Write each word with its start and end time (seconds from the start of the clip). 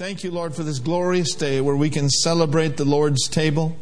Thank 0.00 0.24
you, 0.24 0.30
Lord, 0.30 0.54
for 0.54 0.62
this 0.62 0.78
glorious 0.78 1.34
day 1.34 1.60
where 1.60 1.76
we 1.76 1.90
can 1.90 2.08
celebrate 2.08 2.78
the 2.78 2.86
Lord's 2.86 3.28
table. 3.28 3.76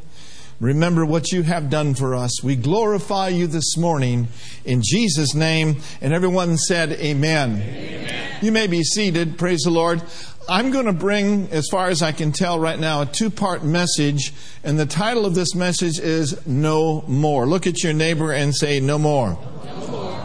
Remember 0.58 1.06
what 1.06 1.30
you 1.30 1.44
have 1.44 1.70
done 1.70 1.94
for 1.94 2.16
us. 2.16 2.42
We 2.42 2.56
glorify 2.56 3.28
you 3.28 3.46
this 3.46 3.76
morning 3.76 4.26
in 4.64 4.82
Jesus' 4.84 5.36
name. 5.36 5.76
And 6.00 6.12
everyone 6.12 6.56
said, 6.56 6.90
Amen. 6.90 7.62
Amen. 7.62 8.38
You 8.42 8.50
may 8.50 8.66
be 8.66 8.82
seated. 8.82 9.38
Praise 9.38 9.60
the 9.60 9.70
Lord. 9.70 10.02
I'm 10.48 10.72
going 10.72 10.86
to 10.86 10.92
bring, 10.92 11.50
as 11.52 11.68
far 11.70 11.86
as 11.86 12.02
I 12.02 12.10
can 12.10 12.32
tell 12.32 12.58
right 12.58 12.80
now, 12.80 13.02
a 13.02 13.06
two 13.06 13.30
part 13.30 13.62
message. 13.62 14.32
And 14.64 14.76
the 14.76 14.86
title 14.86 15.24
of 15.24 15.36
this 15.36 15.54
message 15.54 16.00
is 16.00 16.44
No 16.48 17.02
More. 17.02 17.46
Look 17.46 17.68
at 17.68 17.84
your 17.84 17.92
neighbor 17.92 18.32
and 18.32 18.56
say, 18.56 18.80
No 18.80 18.98
more. 18.98 19.38
No 19.64 19.86
more. 19.86 20.24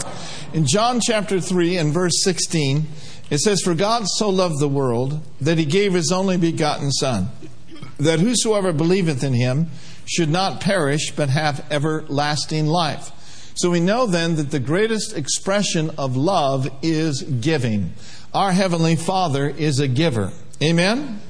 In 0.56 0.66
John 0.66 1.02
chapter 1.06 1.40
3 1.40 1.78
and 1.78 1.94
verse 1.94 2.24
16, 2.24 2.88
it 3.30 3.40
says, 3.40 3.62
For 3.62 3.74
God 3.74 4.06
so 4.08 4.30
loved 4.30 4.60
the 4.60 4.68
world 4.68 5.22
that 5.42 5.58
he 5.58 5.66
gave 5.66 5.94
his 5.94 6.12
only 6.12 6.38
begotten 6.38 6.92
Son, 6.92 7.30
that 7.98 8.20
whosoever 8.20 8.74
believeth 8.74 9.24
in 9.24 9.34
him 9.34 9.70
should 10.06 10.30
not 10.30 10.62
perish, 10.62 11.12
but 11.16 11.30
have 11.30 11.66
everlasting 11.72 12.68
life. 12.68 13.12
So 13.56 13.70
we 13.70 13.80
know 13.80 14.08
then 14.08 14.36
that 14.36 14.52
the 14.52 14.60
greatest 14.60 15.16
expression 15.16 15.92
of 15.98 16.18
love 16.18 16.68
is 16.82 17.22
giving. 17.22 17.94
Our 18.34 18.52
Heavenly 18.52 18.96
Father 18.96 19.48
is 19.48 19.80
a 19.80 19.88
giver. 19.88 20.32
Amen? 20.62 21.22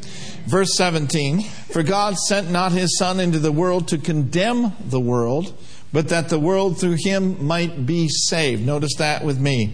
Verse 0.45 0.75
17 0.75 1.41
For 1.41 1.83
God 1.83 2.17
sent 2.17 2.49
not 2.49 2.71
his 2.71 2.97
Son 2.97 3.19
into 3.19 3.39
the 3.39 3.51
world 3.51 3.89
to 3.89 3.97
condemn 3.97 4.73
the 4.79 4.99
world, 4.99 5.53
but 5.91 6.09
that 6.09 6.29
the 6.29 6.39
world 6.39 6.79
through 6.79 6.97
him 6.97 7.45
might 7.45 7.85
be 7.85 8.07
saved. 8.07 8.65
Notice 8.65 8.95
that 8.97 9.23
with 9.23 9.39
me 9.39 9.73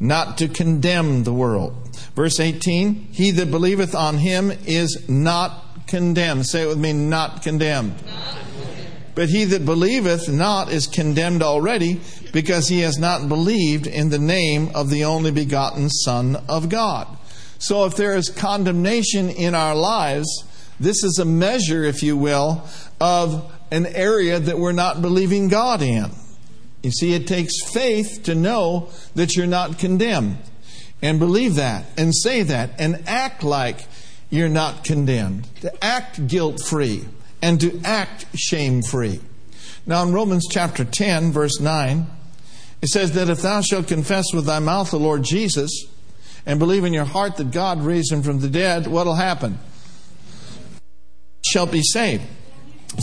not 0.00 0.38
to 0.38 0.48
condemn 0.48 1.24
the 1.24 1.32
world. 1.32 1.74
Verse 2.14 2.40
18 2.40 3.08
He 3.12 3.30
that 3.32 3.50
believeth 3.50 3.94
on 3.94 4.18
him 4.18 4.52
is 4.66 5.08
not 5.08 5.86
condemned. 5.86 6.46
Say 6.46 6.62
it 6.62 6.68
with 6.68 6.78
me, 6.78 6.92
not 6.92 7.42
condemned. 7.42 7.94
But 9.14 9.30
he 9.30 9.44
that 9.46 9.64
believeth 9.64 10.28
not 10.28 10.70
is 10.70 10.86
condemned 10.86 11.42
already, 11.42 12.00
because 12.32 12.68
he 12.68 12.80
has 12.80 12.98
not 12.98 13.28
believed 13.28 13.86
in 13.86 14.10
the 14.10 14.18
name 14.18 14.70
of 14.74 14.90
the 14.90 15.04
only 15.04 15.32
begotten 15.32 15.90
Son 15.90 16.36
of 16.48 16.68
God. 16.68 17.08
So 17.58 17.84
if 17.86 17.96
there 17.96 18.14
is 18.14 18.28
condemnation 18.28 19.28
in 19.30 19.56
our 19.56 19.74
lives, 19.74 20.44
this 20.78 21.02
is 21.02 21.18
a 21.18 21.24
measure, 21.24 21.82
if 21.82 22.04
you 22.04 22.16
will, 22.16 22.64
of 23.00 23.52
an 23.72 23.86
area 23.86 24.38
that 24.38 24.58
we're 24.58 24.72
not 24.72 25.02
believing 25.02 25.48
God 25.48 25.82
in. 25.82 26.10
You 26.82 26.90
see, 26.90 27.12
it 27.12 27.26
takes 27.26 27.54
faith 27.72 28.22
to 28.24 28.34
know 28.34 28.88
that 29.14 29.36
you're 29.36 29.46
not 29.46 29.78
condemned 29.78 30.38
and 31.02 31.18
believe 31.18 31.56
that 31.56 31.86
and 31.96 32.14
say 32.14 32.42
that 32.42 32.70
and 32.78 33.02
act 33.06 33.42
like 33.42 33.86
you're 34.30 34.48
not 34.48 34.84
condemned, 34.84 35.48
to 35.60 35.84
act 35.84 36.26
guilt 36.26 36.60
free 36.62 37.04
and 37.40 37.60
to 37.60 37.80
act 37.84 38.26
shame 38.36 38.82
free. 38.82 39.20
Now, 39.86 40.02
in 40.02 40.12
Romans 40.12 40.46
chapter 40.50 40.84
10, 40.84 41.32
verse 41.32 41.60
9, 41.60 42.06
it 42.82 42.88
says 42.88 43.12
that 43.12 43.30
if 43.30 43.42
thou 43.42 43.60
shalt 43.60 43.88
confess 43.88 44.26
with 44.34 44.44
thy 44.44 44.58
mouth 44.58 44.90
the 44.90 44.98
Lord 44.98 45.22
Jesus 45.22 45.86
and 46.44 46.58
believe 46.58 46.84
in 46.84 46.92
your 46.92 47.04
heart 47.04 47.36
that 47.36 47.50
God 47.50 47.82
raised 47.82 48.12
him 48.12 48.22
from 48.22 48.40
the 48.40 48.48
dead, 48.48 48.86
what'll 48.86 49.14
happen? 49.14 49.58
Shall 51.44 51.66
be 51.66 51.82
saved. 51.82 52.24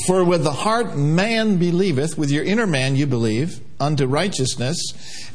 For 0.05 0.23
with 0.23 0.43
the 0.43 0.51
heart 0.51 0.95
man 0.95 1.57
believeth, 1.57 2.17
with 2.17 2.29
your 2.29 2.43
inner 2.43 2.67
man 2.67 2.95
you 2.95 3.07
believe, 3.07 3.59
unto 3.79 4.05
righteousness, 4.05 4.77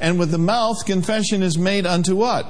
and 0.01 0.19
with 0.19 0.31
the 0.31 0.39
mouth 0.39 0.85
confession 0.87 1.43
is 1.43 1.59
made 1.59 1.87
unto 1.87 2.17
what? 2.17 2.47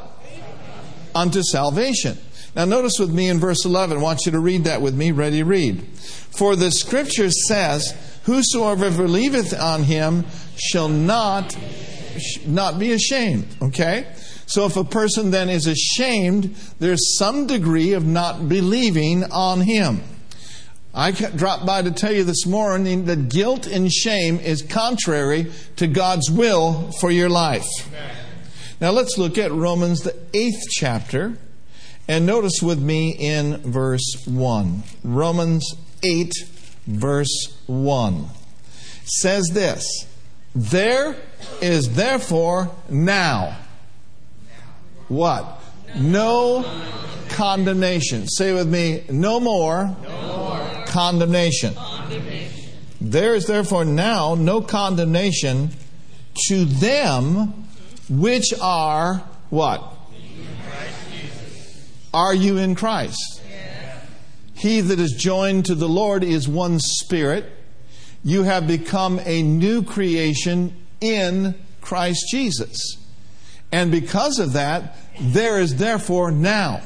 Unto 1.15 1.43
salvation. 1.43 2.19
Now, 2.55 2.65
notice 2.65 2.99
with 2.99 3.11
me 3.11 3.29
in 3.29 3.39
verse 3.39 3.65
11. 3.65 3.99
I 3.99 4.01
want 4.01 4.27
you 4.27 4.33
to 4.33 4.41
read 4.41 4.65
that 4.65 4.83
with 4.83 4.95
me. 4.95 5.13
Ready, 5.13 5.43
read. 5.43 5.83
For 5.97 6.57
the 6.57 6.71
scripture 6.71 7.31
says, 7.31 7.95
Whosoever 8.25 8.91
believeth 8.91 9.59
on 9.59 9.85
him 9.85 10.27
shall 10.57 10.89
not, 10.89 11.57
not 12.47 12.79
be 12.79 12.93
ashamed. 12.93 13.47
Okay? 13.63 14.07
So 14.47 14.67
if 14.67 14.77
a 14.77 14.85
person 14.85 15.31
then 15.31 15.49
is 15.49 15.67
ashamed, 15.67 16.57
there's 16.81 17.17
some 17.17 17.47
degree 17.47 17.93
of 17.93 18.05
not 18.05 18.49
believing 18.49 19.25
on 19.25 19.61
him. 19.61 20.03
I 20.93 21.13
dropped 21.13 21.65
by 21.65 21.83
to 21.83 21.93
tell 21.93 22.13
you 22.13 22.25
this 22.25 22.47
morning 22.47 23.05
that 23.05 23.29
guilt 23.29 23.67
and 23.69 23.93
shame 23.93 24.41
is 24.41 24.61
contrary 24.63 25.53
to 25.77 25.87
God's 25.87 26.29
will 26.31 26.91
for 27.01 27.13
your 27.13 27.29
life. 27.29 27.69
Now 28.81 28.91
let's 28.91 29.17
look 29.17 29.39
at 29.39 29.53
Romans, 29.53 30.01
the 30.01 30.17
eighth 30.35 30.69
chapter, 30.71 31.37
and 32.09 32.27
notice 32.27 32.61
with 32.61 32.81
me 32.81 33.11
in 33.11 33.59
verse 33.59 34.25
1. 34.27 34.83
Romans 35.05 35.75
8, 36.03 36.33
verse 36.87 37.57
1 37.67 38.27
says 39.05 39.49
this 39.53 39.85
There 40.57 41.15
is 41.61 41.95
therefore 41.95 42.71
now 42.89 43.57
what? 45.07 45.61
No 45.97 46.65
condemnation. 47.31 48.29
Say 48.29 48.53
with 48.53 48.69
me, 48.69 49.05
no 49.11 49.41
more. 49.41 49.97
No 50.03 50.10
condemnation. 50.91 51.75
condemnation. 51.75 52.71
There 53.01 53.35
is 53.35 53.47
therefore 53.47 53.85
now 53.85 54.35
no 54.35 54.61
condemnation 54.61 55.71
to 56.49 56.65
them 56.65 57.67
which 58.09 58.53
are 58.61 59.23
what? 59.49 59.83
Are 62.13 62.35
you 62.35 62.59
in 62.59 62.75
Christ? 62.75 63.43
He 64.55 64.81
that 64.83 65.01
is 65.01 65.13
joined 65.13 65.67
to 65.67 65.75
the 65.75 65.89
Lord 65.89 66.23
is 66.23 66.47
one 66.47 66.81
spirit. 66.81 67.51
You 68.23 68.43
have 68.43 68.67
become 68.67 69.19
a 69.25 69.43
new 69.43 69.83
creation 69.83 70.77
in 71.01 71.55
Christ 71.81 72.27
Jesus. 72.31 72.99
And 73.73 73.91
because 73.91 74.39
of 74.39 74.53
that, 74.53 74.97
there 75.19 75.61
is 75.61 75.77
therefore 75.77 76.31
now, 76.31 76.83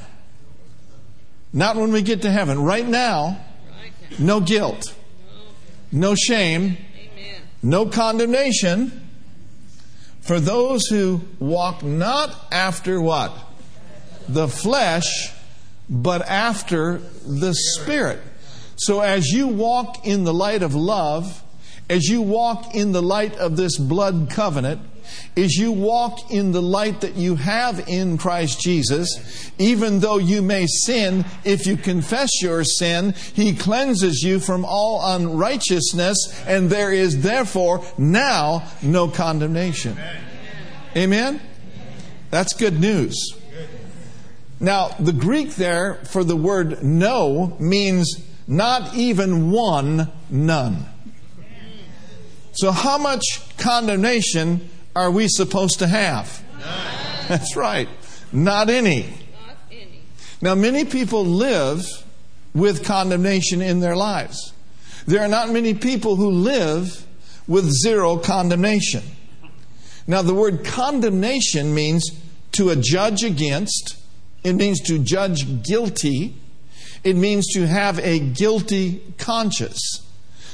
not 1.52 1.76
when 1.76 1.92
we 1.92 2.02
get 2.02 2.22
to 2.22 2.30
heaven, 2.30 2.62
right 2.62 2.86
now, 2.86 3.40
no 4.18 4.40
guilt, 4.40 4.94
no 5.92 6.14
shame, 6.14 6.76
no 7.62 7.86
condemnation 7.86 9.04
for 10.20 10.40
those 10.40 10.86
who 10.86 11.20
walk 11.38 11.82
not 11.82 12.34
after 12.50 13.00
what? 13.00 13.32
The 14.28 14.48
flesh, 14.48 15.32
but 15.88 16.22
after 16.22 16.98
the 17.26 17.54
Spirit. 17.54 18.20
So 18.76 19.00
as 19.00 19.28
you 19.28 19.48
walk 19.48 20.06
in 20.06 20.24
the 20.24 20.32
light 20.32 20.62
of 20.62 20.74
love, 20.74 21.42
as 21.90 22.04
you 22.04 22.22
walk 22.22 22.74
in 22.74 22.92
the 22.92 23.02
light 23.02 23.36
of 23.36 23.56
this 23.56 23.76
blood 23.76 24.28
covenant, 24.30 24.80
is 25.36 25.56
you 25.56 25.72
walk 25.72 26.30
in 26.30 26.52
the 26.52 26.62
light 26.62 27.00
that 27.00 27.16
you 27.16 27.36
have 27.36 27.88
in 27.88 28.18
Christ 28.18 28.60
Jesus. 28.60 29.52
Even 29.58 30.00
though 30.00 30.18
you 30.18 30.42
may 30.42 30.66
sin, 30.66 31.24
if 31.44 31.66
you 31.66 31.76
confess 31.76 32.42
your 32.42 32.64
sin, 32.64 33.14
He 33.34 33.54
cleanses 33.54 34.22
you 34.22 34.40
from 34.40 34.64
all 34.64 35.14
unrighteousness, 35.14 36.44
and 36.46 36.70
there 36.70 36.92
is 36.92 37.22
therefore 37.22 37.84
now 37.98 38.66
no 38.82 39.08
condemnation. 39.08 39.98
Amen? 40.96 41.40
That's 42.30 42.52
good 42.52 42.80
news. 42.80 43.34
Now, 44.60 44.88
the 44.98 45.12
Greek 45.12 45.54
there 45.56 45.96
for 46.04 46.24
the 46.24 46.36
word 46.36 46.82
no 46.82 47.56
means 47.58 48.24
not 48.46 48.94
even 48.94 49.50
one, 49.50 50.10
none. 50.30 50.86
So, 52.52 52.70
how 52.70 52.98
much 52.98 53.22
condemnation 53.56 54.68
are 54.96 55.10
we 55.10 55.28
supposed 55.28 55.80
to 55.80 55.86
have? 55.86 56.42
None. 56.58 57.28
That's 57.28 57.56
right. 57.56 57.88
Not 58.32 58.70
any. 58.70 59.02
Not 59.02 59.56
any. 59.70 60.00
Now, 60.40 60.54
many 60.54 60.84
people 60.84 61.24
live 61.24 61.84
with 62.54 62.84
condemnation 62.84 63.60
in 63.60 63.80
their 63.80 63.96
lives. 63.96 64.52
There 65.06 65.20
are 65.20 65.28
not 65.28 65.50
many 65.50 65.74
people 65.74 66.16
who 66.16 66.30
live 66.30 67.06
with 67.46 67.70
zero 67.70 68.16
condemnation. 68.16 69.02
Now, 70.06 70.22
the 70.22 70.34
word 70.34 70.64
condemnation 70.64 71.74
means 71.74 72.10
to 72.52 72.70
a 72.70 72.76
judge 72.76 73.24
against, 73.24 73.96
it 74.42 74.54
means 74.54 74.80
to 74.82 74.98
judge 74.98 75.62
guilty, 75.62 76.36
it 77.02 77.16
means 77.16 77.52
to 77.54 77.66
have 77.66 77.98
a 77.98 78.18
guilty 78.18 79.02
conscience. 79.18 80.06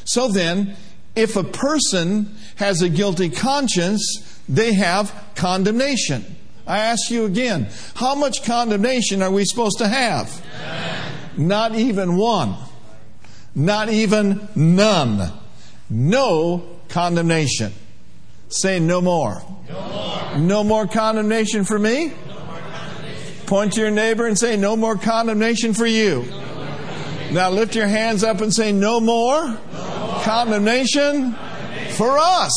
So 0.05 0.29
then, 0.29 0.77
if 1.21 1.37
a 1.37 1.45
person 1.45 2.35
has 2.57 2.83
a 2.83 2.89
guilty 2.89 3.29
conscience, 3.29 4.41
they 4.49 4.73
have 4.73 5.15
condemnation. 5.35 6.25
I 6.67 6.79
ask 6.79 7.11
you 7.11 7.25
again, 7.25 7.69
how 7.95 8.15
much 8.15 8.45
condemnation 8.45 9.23
are 9.23 9.31
we 9.31 9.45
supposed 9.45 9.79
to 9.79 9.89
have? 9.89 10.45
None. 11.37 11.49
Not 11.49 11.75
even 11.75 12.17
one. 12.17 12.55
Not 13.55 13.89
even 13.89 14.49
none. 14.55 15.33
No 15.89 16.79
condemnation. 16.89 17.73
Say 18.49 18.81
no 18.81 19.01
more. 19.01 19.43
No 19.69 19.89
more, 19.89 20.39
no 20.39 20.65
more 20.65 20.87
condemnation 20.87 21.65
for 21.65 21.79
me. 21.79 22.07
No 22.07 22.15
condemnation. 22.35 23.47
Point 23.47 23.73
to 23.75 23.81
your 23.81 23.91
neighbor 23.91 24.27
and 24.27 24.39
say, 24.39 24.57
No 24.57 24.77
more 24.77 24.97
condemnation 24.97 25.75
for 25.75 25.87
you. 25.87 26.25
Now 27.33 27.51
lift 27.51 27.77
your 27.77 27.87
hands 27.87 28.25
up 28.25 28.41
and 28.41 28.53
say, 28.53 28.73
No 28.73 29.01
more, 29.01 29.57
condemnation, 30.23 31.37
for 31.91 32.19
us. 32.19 32.53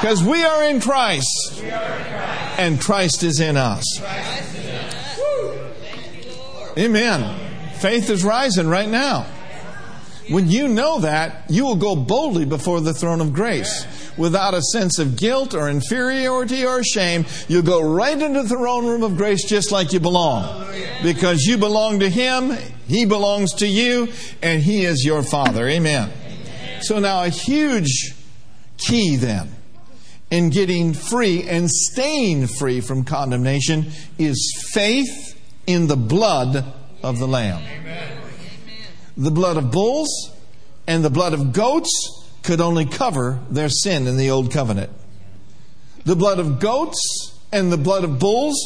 Because 0.00 0.22
we 0.22 0.42
are 0.42 0.64
in 0.64 0.80
Christ. 0.80 1.62
And 2.58 2.80
Christ 2.80 3.22
is 3.22 3.40
in 3.40 3.56
us. 3.56 3.84
Amen. 6.76 7.40
Faith 7.78 8.10
is 8.10 8.24
rising 8.24 8.68
right 8.68 8.88
now. 8.88 9.26
When 10.28 10.48
you 10.48 10.68
know 10.68 11.00
that, 11.00 11.50
you 11.50 11.64
will 11.64 11.76
go 11.76 11.94
boldly 11.94 12.46
before 12.46 12.80
the 12.80 12.94
throne 12.94 13.20
of 13.20 13.32
grace 13.32 13.86
without 14.16 14.54
a 14.54 14.62
sense 14.62 14.98
of 14.98 15.16
guilt 15.16 15.54
or 15.54 15.68
inferiority 15.68 16.64
or 16.64 16.82
shame. 16.82 17.26
You'll 17.46 17.62
go 17.62 17.82
right 17.82 18.20
into 18.20 18.42
the 18.42 18.48
throne 18.48 18.86
room 18.86 19.02
of 19.02 19.16
grace 19.16 19.44
just 19.44 19.70
like 19.70 19.92
you 19.92 20.00
belong. 20.00 20.66
Because 21.02 21.42
you 21.42 21.58
belong 21.58 22.00
to 22.00 22.08
Him, 22.08 22.56
He 22.88 23.04
belongs 23.04 23.52
to 23.54 23.66
you, 23.66 24.08
and 24.42 24.62
He 24.62 24.84
is 24.84 25.04
your 25.04 25.22
Father. 25.22 25.68
Amen. 25.68 26.10
So 26.84 26.98
now 26.98 27.24
a 27.24 27.30
huge 27.30 28.14
key 28.76 29.16
then 29.16 29.50
in 30.30 30.50
getting 30.50 30.92
free 30.92 31.42
and 31.48 31.70
staying 31.70 32.46
free 32.46 32.82
from 32.82 33.04
condemnation 33.04 33.86
is 34.18 34.68
faith 34.70 35.40
in 35.66 35.86
the 35.86 35.96
blood 35.96 36.62
of 37.02 37.18
the 37.18 37.26
Lamb. 37.26 37.62
Amen. 37.62 38.18
The 39.16 39.30
blood 39.30 39.56
of 39.56 39.70
bulls 39.70 40.30
and 40.86 41.02
the 41.02 41.08
blood 41.08 41.32
of 41.32 41.54
goats 41.54 41.90
could 42.42 42.60
only 42.60 42.84
cover 42.84 43.40
their 43.48 43.70
sin 43.70 44.06
in 44.06 44.18
the 44.18 44.30
old 44.30 44.52
covenant. 44.52 44.90
The 46.04 46.16
blood 46.16 46.38
of 46.38 46.60
goats 46.60 47.38
and 47.50 47.72
the 47.72 47.78
blood 47.78 48.04
of 48.04 48.18
bulls 48.18 48.58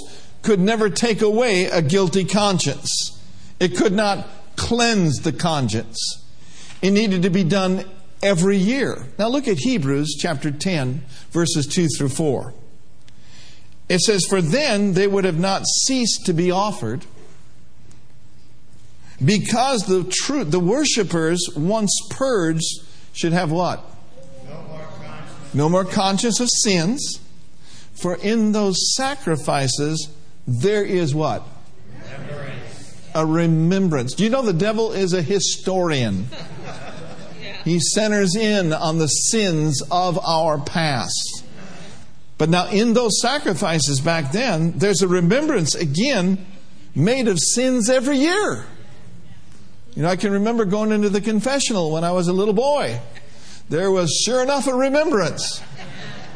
could 0.42 0.58
never 0.58 0.90
take 0.90 1.22
away 1.22 1.66
a 1.66 1.82
guilty 1.82 2.24
conscience. 2.24 3.16
It 3.60 3.76
could 3.76 3.92
not 3.92 4.26
cleanse 4.56 5.18
the 5.18 5.32
conscience. 5.32 6.24
It 6.82 6.90
needed 6.90 7.22
to 7.22 7.30
be 7.30 7.44
done 7.44 7.84
every 8.22 8.56
year. 8.56 9.06
Now 9.18 9.28
look 9.28 9.48
at 9.48 9.58
Hebrews 9.58 10.16
chapter 10.18 10.50
10, 10.50 11.02
verses 11.30 11.66
2 11.66 11.88
through 11.96 12.10
4. 12.10 12.54
It 13.88 14.00
says, 14.00 14.26
For 14.26 14.42
then 14.42 14.94
they 14.94 15.06
would 15.06 15.24
have 15.24 15.38
not 15.38 15.66
ceased 15.66 16.26
to 16.26 16.32
be 16.32 16.50
offered 16.50 17.04
because 19.24 19.86
the 19.86 20.04
truth, 20.04 20.50
the 20.50 20.60
worshippers, 20.60 21.48
once 21.56 21.92
purged, 22.10 22.82
should 23.12 23.32
have 23.32 23.50
what? 23.50 23.82
No 24.46 24.62
more, 24.62 24.88
no 25.54 25.68
more 25.68 25.84
conscience 25.84 26.38
of 26.40 26.48
sins. 26.50 27.20
For 28.00 28.14
in 28.16 28.52
those 28.52 28.94
sacrifices, 28.94 30.08
there 30.46 30.84
is 30.84 31.14
what? 31.14 31.42
Remembrance. 31.92 33.10
A 33.14 33.26
remembrance. 33.26 34.14
Do 34.14 34.22
you 34.22 34.30
know 34.30 34.42
the 34.42 34.52
devil 34.52 34.92
is 34.92 35.14
a 35.14 35.22
historian? 35.22 36.28
He 37.68 37.80
centers 37.80 38.34
in 38.34 38.72
on 38.72 38.98
the 38.98 39.06
sins 39.06 39.82
of 39.90 40.18
our 40.18 40.58
past. 40.58 41.44
But 42.38 42.48
now, 42.48 42.68
in 42.68 42.92
those 42.94 43.20
sacrifices 43.20 44.00
back 44.00 44.32
then, 44.32 44.78
there's 44.78 45.02
a 45.02 45.08
remembrance 45.08 45.74
again 45.74 46.46
made 46.94 47.28
of 47.28 47.38
sins 47.38 47.90
every 47.90 48.18
year. 48.18 48.64
You 49.94 50.02
know, 50.02 50.08
I 50.08 50.16
can 50.16 50.32
remember 50.32 50.64
going 50.64 50.92
into 50.92 51.08
the 51.08 51.20
confessional 51.20 51.90
when 51.90 52.04
I 52.04 52.12
was 52.12 52.28
a 52.28 52.32
little 52.32 52.54
boy. 52.54 53.00
There 53.68 53.90
was 53.90 54.22
sure 54.24 54.42
enough 54.42 54.68
a 54.68 54.74
remembrance. 54.74 55.60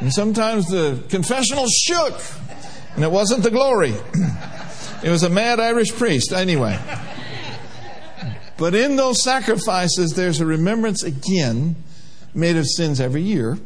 And 0.00 0.12
sometimes 0.12 0.66
the 0.66 1.00
confessional 1.08 1.66
shook, 1.68 2.20
and 2.96 3.04
it 3.04 3.10
wasn't 3.10 3.44
the 3.44 3.50
glory. 3.50 3.94
It 5.02 5.10
was 5.10 5.24
a 5.24 5.28
mad 5.28 5.58
Irish 5.58 5.90
priest, 5.90 6.32
anyway. 6.32 6.78
But 8.58 8.74
in 8.74 8.96
those 8.96 9.22
sacrifices, 9.22 10.14
there's 10.14 10.40
a 10.40 10.46
remembrance 10.46 11.02
again 11.02 11.76
made 12.34 12.56
of 12.56 12.66
sins 12.66 13.00
every 13.00 13.22
year. 13.22 13.58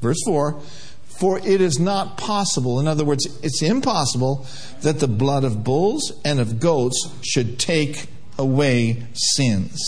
Verse 0.00 0.18
4 0.24 0.60
For 1.04 1.38
it 1.38 1.60
is 1.60 1.78
not 1.78 2.16
possible, 2.16 2.80
in 2.80 2.88
other 2.88 3.04
words, 3.04 3.26
it's 3.42 3.62
impossible 3.62 4.46
that 4.82 5.00
the 5.00 5.08
blood 5.08 5.44
of 5.44 5.64
bulls 5.64 6.12
and 6.24 6.40
of 6.40 6.60
goats 6.60 7.12
should 7.22 7.58
take 7.58 8.06
away 8.38 9.02
sins. 9.12 9.78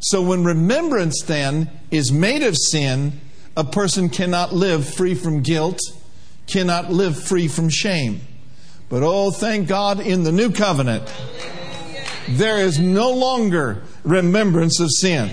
So 0.00 0.20
when 0.20 0.44
remembrance 0.44 1.22
then 1.22 1.70
is 1.90 2.12
made 2.12 2.42
of 2.42 2.56
sin, 2.56 3.20
a 3.56 3.64
person 3.64 4.10
cannot 4.10 4.52
live 4.52 4.86
free 4.86 5.14
from 5.14 5.42
guilt, 5.42 5.78
cannot 6.46 6.92
live 6.92 7.22
free 7.22 7.48
from 7.48 7.70
shame. 7.70 8.20
But 8.90 9.02
oh, 9.02 9.30
thank 9.30 9.66
God 9.66 10.00
in 10.00 10.24
the 10.24 10.32
new 10.32 10.52
covenant, 10.52 11.08
there 12.28 12.58
is 12.58 12.78
no 12.78 13.10
longer 13.10 13.82
remembrance 14.02 14.80
of 14.80 14.90
sin. 14.90 15.30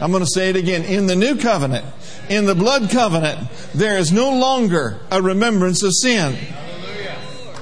I'm 0.00 0.10
going 0.10 0.24
to 0.24 0.30
say 0.30 0.50
it 0.50 0.56
again. 0.56 0.84
In 0.84 1.06
the 1.06 1.16
new 1.16 1.36
covenant, 1.36 1.86
in 2.28 2.46
the 2.46 2.54
blood 2.54 2.90
covenant, 2.90 3.48
there 3.74 3.98
is 3.98 4.10
no 4.12 4.30
longer 4.30 5.00
a 5.10 5.22
remembrance 5.22 5.82
of 5.82 5.92
sin. 5.94 6.36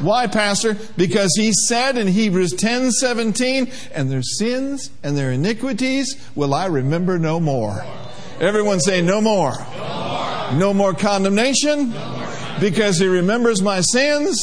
Why, 0.00 0.26
Pastor? 0.26 0.78
Because 0.96 1.34
he 1.36 1.52
said 1.52 1.98
in 1.98 2.08
Hebrews 2.08 2.54
10 2.54 2.90
17, 2.90 3.70
and 3.92 4.10
their 4.10 4.22
sins 4.22 4.90
and 5.02 5.16
their 5.16 5.32
iniquities 5.32 6.16
will 6.34 6.54
I 6.54 6.66
remember 6.66 7.18
no 7.18 7.38
more. 7.38 7.84
Everyone 8.40 8.80
say, 8.80 9.02
no 9.02 9.20
more. 9.20 9.52
No 9.76 10.48
more, 10.48 10.58
no 10.58 10.74
more 10.74 10.94
condemnation 10.94 11.90
no 11.90 12.16
more. 12.16 12.28
because 12.58 12.98
he 12.98 13.06
remembers 13.06 13.60
my 13.60 13.82
sins. 13.82 14.38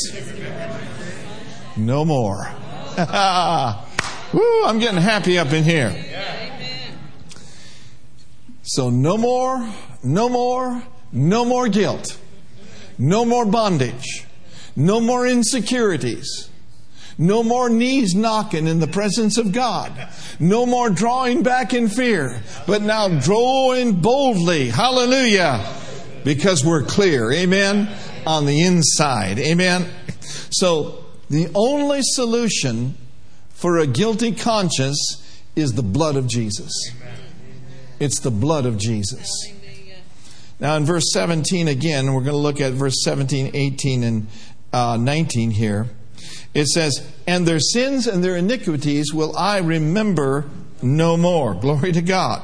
No 1.75 2.05
more. 2.05 2.51
Woo, 4.33 4.63
I'm 4.65 4.79
getting 4.79 5.01
happy 5.01 5.37
up 5.37 5.53
in 5.53 5.63
here. 5.63 5.95
So, 8.63 8.89
no 8.89 9.17
more, 9.17 9.67
no 10.03 10.27
more, 10.27 10.83
no 11.11 11.45
more 11.45 11.69
guilt, 11.69 12.17
no 12.97 13.23
more 13.23 13.45
bondage 13.45 14.27
no 14.77 15.01
more 15.01 15.25
insecurities. 15.25 16.49
No 17.17 17.41
more 17.41 17.67
knees 17.67 18.13
knocking 18.13 18.67
in 18.67 18.79
the 18.79 18.87
presence 18.87 19.39
of 19.39 19.51
God. 19.51 19.91
No 20.39 20.67
more 20.67 20.91
drawing 20.91 21.41
back 21.41 21.73
in 21.73 21.89
fear, 21.89 22.43
but 22.67 22.83
now 22.83 23.07
drawing 23.07 23.93
boldly. 23.93 24.69
Hallelujah. 24.69 25.67
Because 26.23 26.63
we're 26.63 26.83
clear. 26.83 27.31
Amen. 27.31 27.89
On 28.27 28.45
the 28.45 28.61
inside. 28.61 29.39
Amen. 29.39 29.89
So 30.51 31.05
the 31.29 31.49
only 31.55 31.99
solution 32.01 32.95
for 33.49 33.77
a 33.77 33.87
guilty 33.87 34.31
conscience 34.31 35.23
is 35.55 35.73
the 35.73 35.83
blood 35.83 36.15
of 36.15 36.27
Jesus. 36.27 36.71
It's 37.99 38.19
the 38.19 38.31
blood 38.31 38.65
of 38.65 38.77
Jesus. 38.77 39.29
Now, 40.59 40.75
in 40.75 40.85
verse 40.85 41.11
17 41.11 41.67
again, 41.67 42.13
we're 42.13 42.21
going 42.21 42.31
to 42.31 42.37
look 42.37 42.61
at 42.61 42.73
verse 42.73 43.03
17, 43.03 43.51
18, 43.53 44.03
and 44.03 44.27
uh, 44.73 44.97
19 44.97 45.51
here, 45.51 45.87
it 46.53 46.67
says, 46.67 47.07
And 47.27 47.47
their 47.47 47.59
sins 47.59 48.07
and 48.07 48.23
their 48.23 48.35
iniquities 48.35 49.13
will 49.13 49.35
I 49.37 49.59
remember 49.59 50.45
no 50.81 51.17
more. 51.17 51.53
Glory 51.61 51.91
to 51.91 52.01
God. 52.01 52.41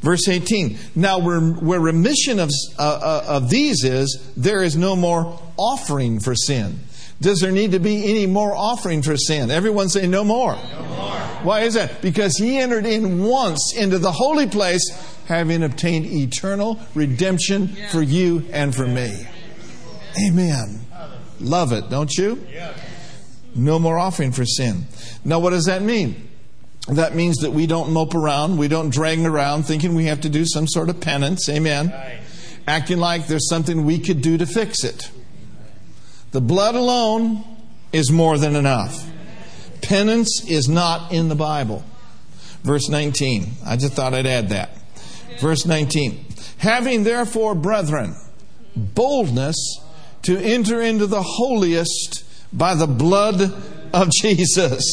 Verse 0.00 0.28
18. 0.28 0.78
Now, 0.94 1.18
where, 1.18 1.40
where 1.40 1.80
remission 1.80 2.38
of, 2.38 2.50
uh, 2.78 2.82
uh, 2.82 3.24
of 3.28 3.50
these 3.50 3.84
is, 3.84 4.32
there 4.36 4.62
is 4.62 4.76
no 4.76 4.94
more 4.96 5.40
offering 5.56 6.20
for 6.20 6.34
sin. 6.34 6.80
Does 7.20 7.40
there 7.40 7.52
need 7.52 7.72
to 7.72 7.78
be 7.78 8.04
any 8.10 8.26
more 8.26 8.54
offering 8.54 9.02
for 9.02 9.16
sin? 9.16 9.50
Everyone 9.50 9.88
say, 9.88 10.06
No 10.06 10.22
more. 10.22 10.54
No 10.54 10.82
more. 10.84 11.16
Why 11.42 11.60
is 11.60 11.74
that? 11.74 12.02
Because 12.02 12.36
he 12.36 12.58
entered 12.58 12.86
in 12.86 13.24
once 13.24 13.74
into 13.76 13.98
the 13.98 14.12
holy 14.12 14.46
place, 14.46 14.82
having 15.26 15.62
obtained 15.62 16.06
eternal 16.06 16.78
redemption 16.94 17.68
for 17.90 18.02
you 18.02 18.44
and 18.52 18.74
for 18.74 18.86
me. 18.86 19.26
Amen. 20.26 20.80
Love 21.40 21.72
it, 21.72 21.88
don't 21.90 22.12
you? 22.16 22.44
No 23.54 23.78
more 23.78 23.98
offering 23.98 24.32
for 24.32 24.44
sin. 24.44 24.86
Now, 25.24 25.38
what 25.38 25.50
does 25.50 25.66
that 25.66 25.82
mean? 25.82 26.28
That 26.88 27.14
means 27.14 27.38
that 27.38 27.50
we 27.50 27.66
don't 27.66 27.92
mope 27.92 28.14
around, 28.14 28.58
we 28.58 28.68
don't 28.68 28.90
drag 28.90 29.18
around 29.20 29.64
thinking 29.64 29.94
we 29.94 30.04
have 30.04 30.20
to 30.20 30.28
do 30.28 30.44
some 30.46 30.68
sort 30.68 30.88
of 30.88 31.00
penance. 31.00 31.48
Amen. 31.48 31.92
Acting 32.66 32.98
like 32.98 33.26
there's 33.26 33.48
something 33.48 33.84
we 33.84 33.98
could 33.98 34.20
do 34.20 34.38
to 34.38 34.46
fix 34.46 34.84
it. 34.84 35.10
The 36.36 36.42
blood 36.42 36.74
alone 36.74 37.42
is 37.94 38.12
more 38.12 38.36
than 38.36 38.56
enough. 38.56 39.08
Penance 39.80 40.44
is 40.46 40.68
not 40.68 41.10
in 41.10 41.30
the 41.30 41.34
Bible. 41.34 41.82
Verse 42.62 42.90
19. 42.90 43.52
I 43.64 43.78
just 43.78 43.94
thought 43.94 44.12
I'd 44.12 44.26
add 44.26 44.50
that. 44.50 44.68
Verse 45.40 45.64
19. 45.64 46.26
Having 46.58 47.04
therefore, 47.04 47.54
brethren, 47.54 48.14
boldness 48.76 49.56
to 50.24 50.36
enter 50.36 50.82
into 50.82 51.06
the 51.06 51.22
holiest 51.22 52.22
by 52.52 52.74
the 52.74 52.86
blood 52.86 53.40
of 53.94 54.10
Jesus. 54.10 54.84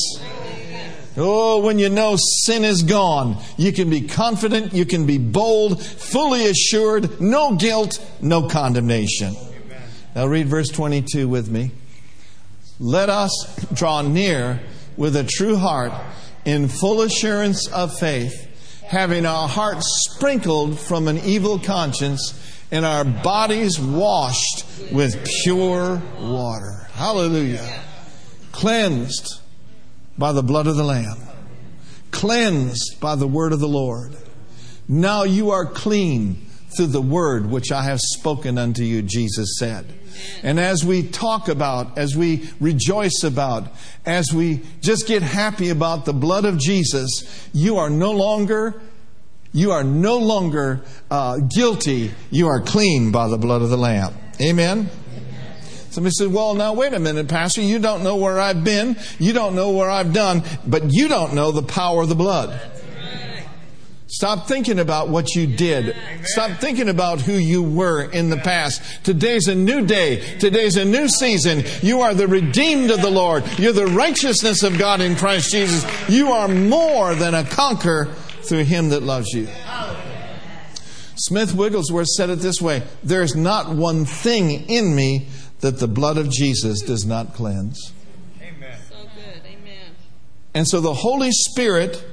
Oh, 1.18 1.60
when 1.60 1.78
you 1.78 1.90
know 1.90 2.16
sin 2.46 2.64
is 2.64 2.84
gone, 2.84 3.36
you 3.58 3.74
can 3.74 3.90
be 3.90 4.00
confident, 4.00 4.72
you 4.72 4.86
can 4.86 5.06
be 5.06 5.18
bold, 5.18 5.84
fully 5.84 6.46
assured, 6.48 7.20
no 7.20 7.58
guilt, 7.58 8.00
no 8.22 8.48
condemnation. 8.48 9.36
Now 10.15 10.27
read 10.27 10.48
verse 10.48 10.70
22 10.70 11.27
with 11.27 11.50
me. 11.50 11.72
let 12.79 13.10
us 13.10 13.32
draw 13.74 14.01
near 14.01 14.60
with 14.96 15.15
a 15.15 15.24
true 15.24 15.55
heart 15.55 15.91
in 16.46 16.67
full 16.67 17.01
assurance 17.01 17.67
of 17.67 17.98
faith, 17.98 18.84
having 18.86 19.25
our 19.25 19.48
hearts 19.48 19.88
sprinkled 20.12 20.79
from 20.79 21.08
an 21.08 21.17
evil 21.20 21.58
conscience 21.58 22.39
and 22.72 22.86
our 22.86 23.03
bodies 23.03 23.79
washed 23.79 24.65
with 24.91 25.27
pure 25.43 26.01
water. 26.20 26.88
Hallelujah. 26.93 27.82
Cleansed 28.51 29.39
by 30.17 30.32
the 30.32 30.43
blood 30.43 30.67
of 30.67 30.75
the 30.75 30.84
Lamb, 30.84 31.17
cleansed 32.12 33.00
by 33.00 33.15
the 33.15 33.27
word 33.27 33.51
of 33.51 33.60
the 33.60 33.67
Lord. 33.67 34.15
Now 34.88 35.24
you 35.24 35.50
are 35.50 35.65
clean 35.65 36.46
through 36.75 36.88
the 36.88 37.01
word 37.01 37.50
which 37.50 37.72
I 37.72 37.84
have 37.84 38.00
spoken 38.00 38.58
unto 38.58 38.84
you, 38.84 39.01
Jesus 39.01 39.58
said. 39.58 39.86
And 40.43 40.60
as 40.60 40.84
we 40.86 41.08
talk 41.08 41.48
about, 41.48 41.98
as 41.98 42.15
we 42.15 42.50
rejoice 42.60 43.24
about, 43.24 43.67
as 44.05 44.34
we 44.34 44.62
just 44.82 45.08
get 45.08 45.22
happy 45.22 45.70
about 45.70 46.05
the 46.05 46.13
blood 46.13 46.46
of 46.46 46.58
Jesus, 46.58 47.50
you 47.53 47.77
are 47.77 47.89
no 47.89 48.12
longer 48.12 48.82
you 49.55 49.72
are 49.72 49.84
no 49.84 50.17
longer 50.17 50.82
uh, 51.12 51.38
guilty. 51.38 52.12
You 52.32 52.48
are 52.48 52.60
clean 52.60 53.12
by 53.12 53.27
the 53.27 53.38
blood 53.38 53.62
of 53.62 53.70
the 53.70 53.77
Lamb. 53.77 54.15
Amen. 54.41 54.89
Somebody 55.91 56.12
said, 56.17 56.34
Well, 56.34 56.55
now 56.55 56.74
wait 56.74 56.93
a 56.93 57.00
minute, 57.00 57.27
Pastor. 57.27 57.62
You 57.62 57.77
don't 57.77 58.03
know 58.03 58.15
where 58.15 58.39
I've 58.39 58.63
been. 58.63 58.98
You 59.20 59.32
don't 59.32 59.53
know 59.53 59.70
where 59.70 59.91
I've 59.91 60.12
done, 60.12 60.41
but 60.65 60.91
you 60.91 61.08
don't 61.08 61.36
know 61.36 61.51
the 61.51 61.62
power 61.62 62.01
of 62.01 62.10
the 62.10 62.15
blood. 62.15 62.60
Stop 64.13 64.48
thinking 64.48 64.77
about 64.77 65.10
what 65.10 65.34
you 65.34 65.48
did. 65.48 65.96
Stop 66.22 66.60
thinking 66.60 66.88
about 66.88 67.20
who 67.20 67.34
you 67.34 67.63
were 67.63 68.03
in 68.12 68.29
the 68.29 68.38
past. 68.38 69.03
Today's 69.03 69.48
a 69.48 69.55
new 69.55 69.88
day. 69.88 70.38
Today's 70.38 70.77
a 70.77 70.86
new 70.86 71.08
season. 71.08 71.63
You 71.82 72.01
are 72.01 72.13
the 72.13 72.27
redeemed 72.27 72.91
of 72.91 73.01
the 73.01 73.10
Lord. 73.10 73.43
You're 73.58 73.74
the 73.74 73.88
righteousness 73.88 74.62
of 74.62 74.77
God 74.77 75.01
in 75.01 75.15
Christ 75.15 75.51
Jesus. 75.51 75.84
You 76.08 76.32
are 76.32 76.48
more 76.48 77.15
than 77.15 77.34
a 77.34 77.43
conqueror 77.43 78.05
through 78.43 78.65
him 78.65 78.89
that 78.89 79.01
loves 79.01 79.29
you. 79.34 79.48
Smith 81.15 81.55
Wigglesworth 81.55 82.10
said 82.10 82.29
it 82.29 82.38
this 82.38 82.62
way 82.62 82.84
There's 83.03 83.36
not 83.36 83.74
one 83.75 84.05
thing 84.05 84.70
in 84.70 84.96
me 84.96 85.25
that 85.62 85.79
the 85.79 85.88
blood 85.88 86.20
of 86.20 86.29
Jesus 86.29 86.82
does 86.82 87.03
not 87.03 87.34
cleanse. 87.34 87.91
Amen. 88.39 88.77
So 88.88 88.96
good. 89.15 89.41
Amen. 89.43 89.96
And 90.53 90.67
so 90.67 90.82
the 90.82 90.93
Holy 90.93 91.32
Spirit 91.32 92.05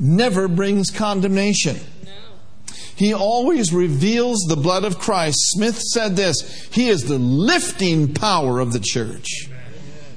never 0.00 0.48
brings 0.48 0.90
condemnation. 0.90 1.76
He 2.96 3.14
always 3.14 3.72
reveals 3.72 4.40
the 4.48 4.56
blood 4.56 4.84
of 4.84 4.98
Christ. 4.98 5.36
Smith 5.52 5.78
said 5.78 6.16
this 6.16 6.68
He 6.72 6.88
is 6.88 7.04
the 7.04 7.18
lifting 7.18 8.12
power 8.12 8.60
of 8.60 8.72
the 8.72 8.80
church, 8.80 9.48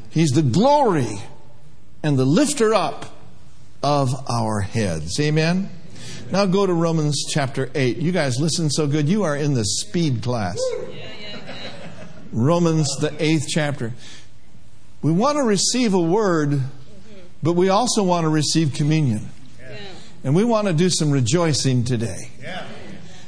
He's 0.09 0.31
the 0.31 0.41
glory 0.41 1.21
and 2.03 2.17
the 2.17 2.25
lifter 2.25 2.73
up 2.73 3.17
of 3.81 4.09
our 4.29 4.61
heads. 4.61 5.19
Amen? 5.19 5.69
Now 6.31 6.45
go 6.45 6.65
to 6.65 6.73
Romans 6.73 7.25
chapter 7.29 7.69
8. 7.75 7.97
You 7.97 8.11
guys 8.11 8.39
listen 8.39 8.69
so 8.69 8.87
good. 8.87 9.07
You 9.07 9.23
are 9.23 9.35
in 9.35 9.53
the 9.53 9.63
speed 9.63 10.23
class. 10.23 10.59
Romans, 12.31 12.87
the 12.99 13.13
eighth 13.23 13.45
chapter. 13.47 13.93
We 15.01 15.11
want 15.11 15.37
to 15.37 15.43
receive 15.43 15.93
a 15.93 16.01
word, 16.01 16.59
but 17.43 17.53
we 17.53 17.69
also 17.69 18.03
want 18.03 18.23
to 18.23 18.29
receive 18.29 18.73
communion. 18.73 19.29
And 20.23 20.35
we 20.35 20.43
want 20.43 20.67
to 20.67 20.73
do 20.73 20.89
some 20.89 21.11
rejoicing 21.11 21.83
today. 21.83 22.29
Yeah. 22.41 22.65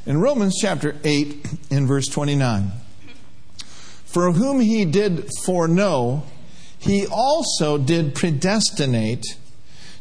In 0.05 0.21
Romans 0.21 0.55
chapter 0.61 0.95
8, 1.03 1.47
in 1.69 1.87
verse 1.87 2.07
29, 2.07 2.71
for 4.05 4.31
whom 4.31 4.61
he 4.61 4.85
did 4.85 5.27
foreknow, 5.43 6.23
he 6.79 7.05
also 7.07 7.77
did 7.77 8.15
predestinate 8.15 9.25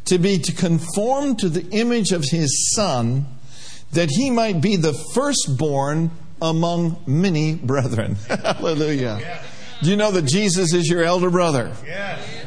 to 0.05 0.19
be 0.19 0.39
to 0.39 0.53
conform 0.53 1.35
to 1.37 1.49
the 1.49 1.67
image 1.71 2.13
of 2.13 2.25
his 2.25 2.75
Son, 2.77 3.27
that 3.93 4.11
he 4.11 4.31
might 4.31 4.61
be 4.61 4.77
the 4.77 4.93
firstborn 5.15 6.11
among 6.41 7.03
many 7.07 7.55
brethren. 7.55 8.15
Hallelujah. 8.29 9.19
Yeah. 9.21 9.43
Do 9.83 9.91
you 9.91 9.97
know 9.97 10.11
that 10.13 10.27
Jesus 10.27 10.73
is 10.73 10.89
your 10.89 11.03
elder 11.03 11.31
brother? 11.31 11.73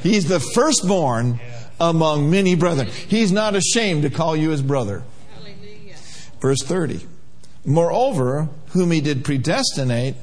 He's 0.01 0.27
the 0.27 0.39
firstborn 0.39 1.39
among 1.79 2.29
many 2.29 2.55
brethren. 2.55 2.87
He's 2.87 3.31
not 3.31 3.55
ashamed 3.55 4.03
to 4.03 4.09
call 4.09 4.35
you 4.35 4.49
his 4.49 4.61
brother. 4.61 5.03
Hallelujah. 5.35 5.95
Verse 6.39 6.61
30. 6.63 7.05
Moreover, 7.65 8.49
whom 8.69 8.91
he 8.91 9.01
did 9.01 9.25
predestinate, 9.25 10.15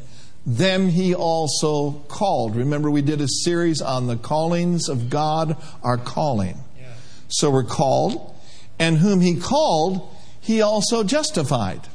them 0.47 0.89
he 0.89 1.15
also 1.15 1.93
called. 2.09 2.57
Remember, 2.57 2.91
we 2.91 3.03
did 3.03 3.21
a 3.21 3.29
series 3.29 3.81
on 3.81 4.07
the 4.07 4.17
callings 4.17 4.89
of 4.89 5.09
God, 5.09 5.57
our 5.83 5.97
calling. 5.97 6.59
Yeah. 6.79 6.89
So 7.29 7.51
we're 7.51 7.65
called, 7.65 8.35
and 8.79 8.99
whom 8.99 9.21
he 9.21 9.37
called, 9.37 10.09
he 10.41 10.61
also 10.61 11.05
justified. 11.05 11.89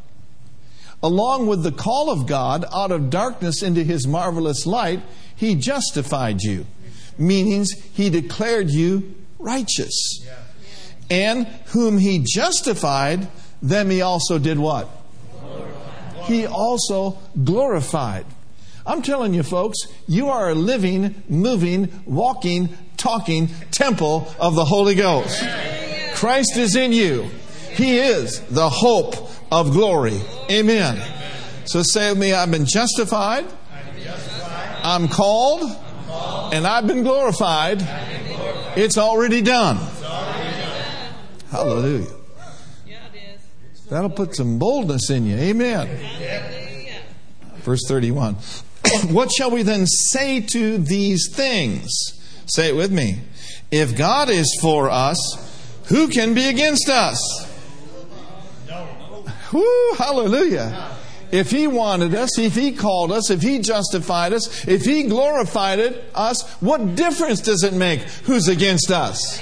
Along 1.02 1.48
with 1.48 1.64
the 1.64 1.72
call 1.72 2.10
of 2.12 2.28
God 2.28 2.66
out 2.74 2.92
of 2.92 3.10
darkness 3.10 3.62
into 3.62 3.84
his 3.84 4.08
marvelous 4.08 4.66
light, 4.66 5.02
he 5.36 5.56
justified 5.56 6.42
you, 6.42 6.66
meaning 7.18 7.66
he 7.94 8.10
declared 8.10 8.70
you 8.70 9.16
righteous. 9.40 10.28
And 11.10 11.48
whom 11.68 11.98
he 11.98 12.20
justified, 12.24 13.28
them 13.62 13.90
he 13.90 14.02
also 14.02 14.38
did 14.38 14.60
what? 14.60 14.88
He 16.26 16.46
also 16.46 17.18
glorified. 17.44 18.26
I'm 18.86 19.02
telling 19.02 19.34
you, 19.34 19.44
folks, 19.44 19.78
you 20.08 20.30
are 20.30 20.50
a 20.50 20.56
living, 20.56 21.24
moving, 21.28 22.04
walking, 22.06 22.70
talking 22.98 23.50
temple 23.72 24.32
of 24.40 24.56
the 24.56 24.66
Holy 24.66 24.96
Ghost. 24.96 25.44
Christ 26.14 26.58
is 26.58 26.76
in 26.76 26.92
you. 26.92 27.30
He 27.72 27.98
is 27.98 28.42
the 28.42 28.70
hope 28.70 29.30
of 29.52 29.72
glory. 29.72 30.20
Amen. 30.52 31.02
So 31.66 31.82
say 31.84 32.10
with 32.10 32.20
me, 32.20 32.34
I've 32.34 32.52
been 32.52 32.66
justified, 32.66 33.46
I'm 34.84 35.08
called, 35.08 35.64
and 36.54 36.68
I've 36.68 36.88
been 36.88 37.04
glorified 37.04 37.82
it's 38.76 38.98
already 38.98 39.42
done. 39.42 39.78
Hallelujah. 41.52 42.08
Yeah, 42.86 42.98
That'll 43.90 44.10
put 44.10 44.36
some 44.36 44.60
boldness 44.60 45.10
in 45.10 45.26
you. 45.26 45.36
Amen. 45.38 45.88
Verse 47.58 47.82
31. 47.88 48.36
what 49.10 49.32
shall 49.32 49.52
we 49.52 49.64
then 49.64 49.86
say 49.86 50.42
to 50.42 50.78
these 50.78 51.30
things? 51.34 51.90
Say 52.48 52.70
it 52.70 52.76
with 52.76 52.92
me. 52.92 53.22
If 53.72 53.98
God 53.98 54.30
is 54.30 54.58
for 54.62 54.90
us, 54.90 55.18
who 55.88 56.08
can 56.08 56.34
be 56.34 56.48
against 56.48 56.90
us? 56.90 57.20
Whoo, 59.52 59.94
hallelujah. 59.98 60.96
If 61.32 61.52
He 61.52 61.68
wanted 61.68 62.16
us, 62.16 62.38
if 62.40 62.56
He 62.56 62.72
called 62.72 63.12
us, 63.12 63.30
if 63.30 63.42
He 63.42 63.60
justified 63.60 64.34
us, 64.34 64.68
if 64.68 64.86
He 64.86 65.04
glorified 65.04 65.80
it, 65.80 66.04
us, 66.16 66.50
what 66.62 66.96
difference 66.96 67.42
does 67.42 67.64
it 67.64 67.74
make 67.74 68.02
who's 68.02 68.48
against 68.48 68.92
us? 68.92 69.40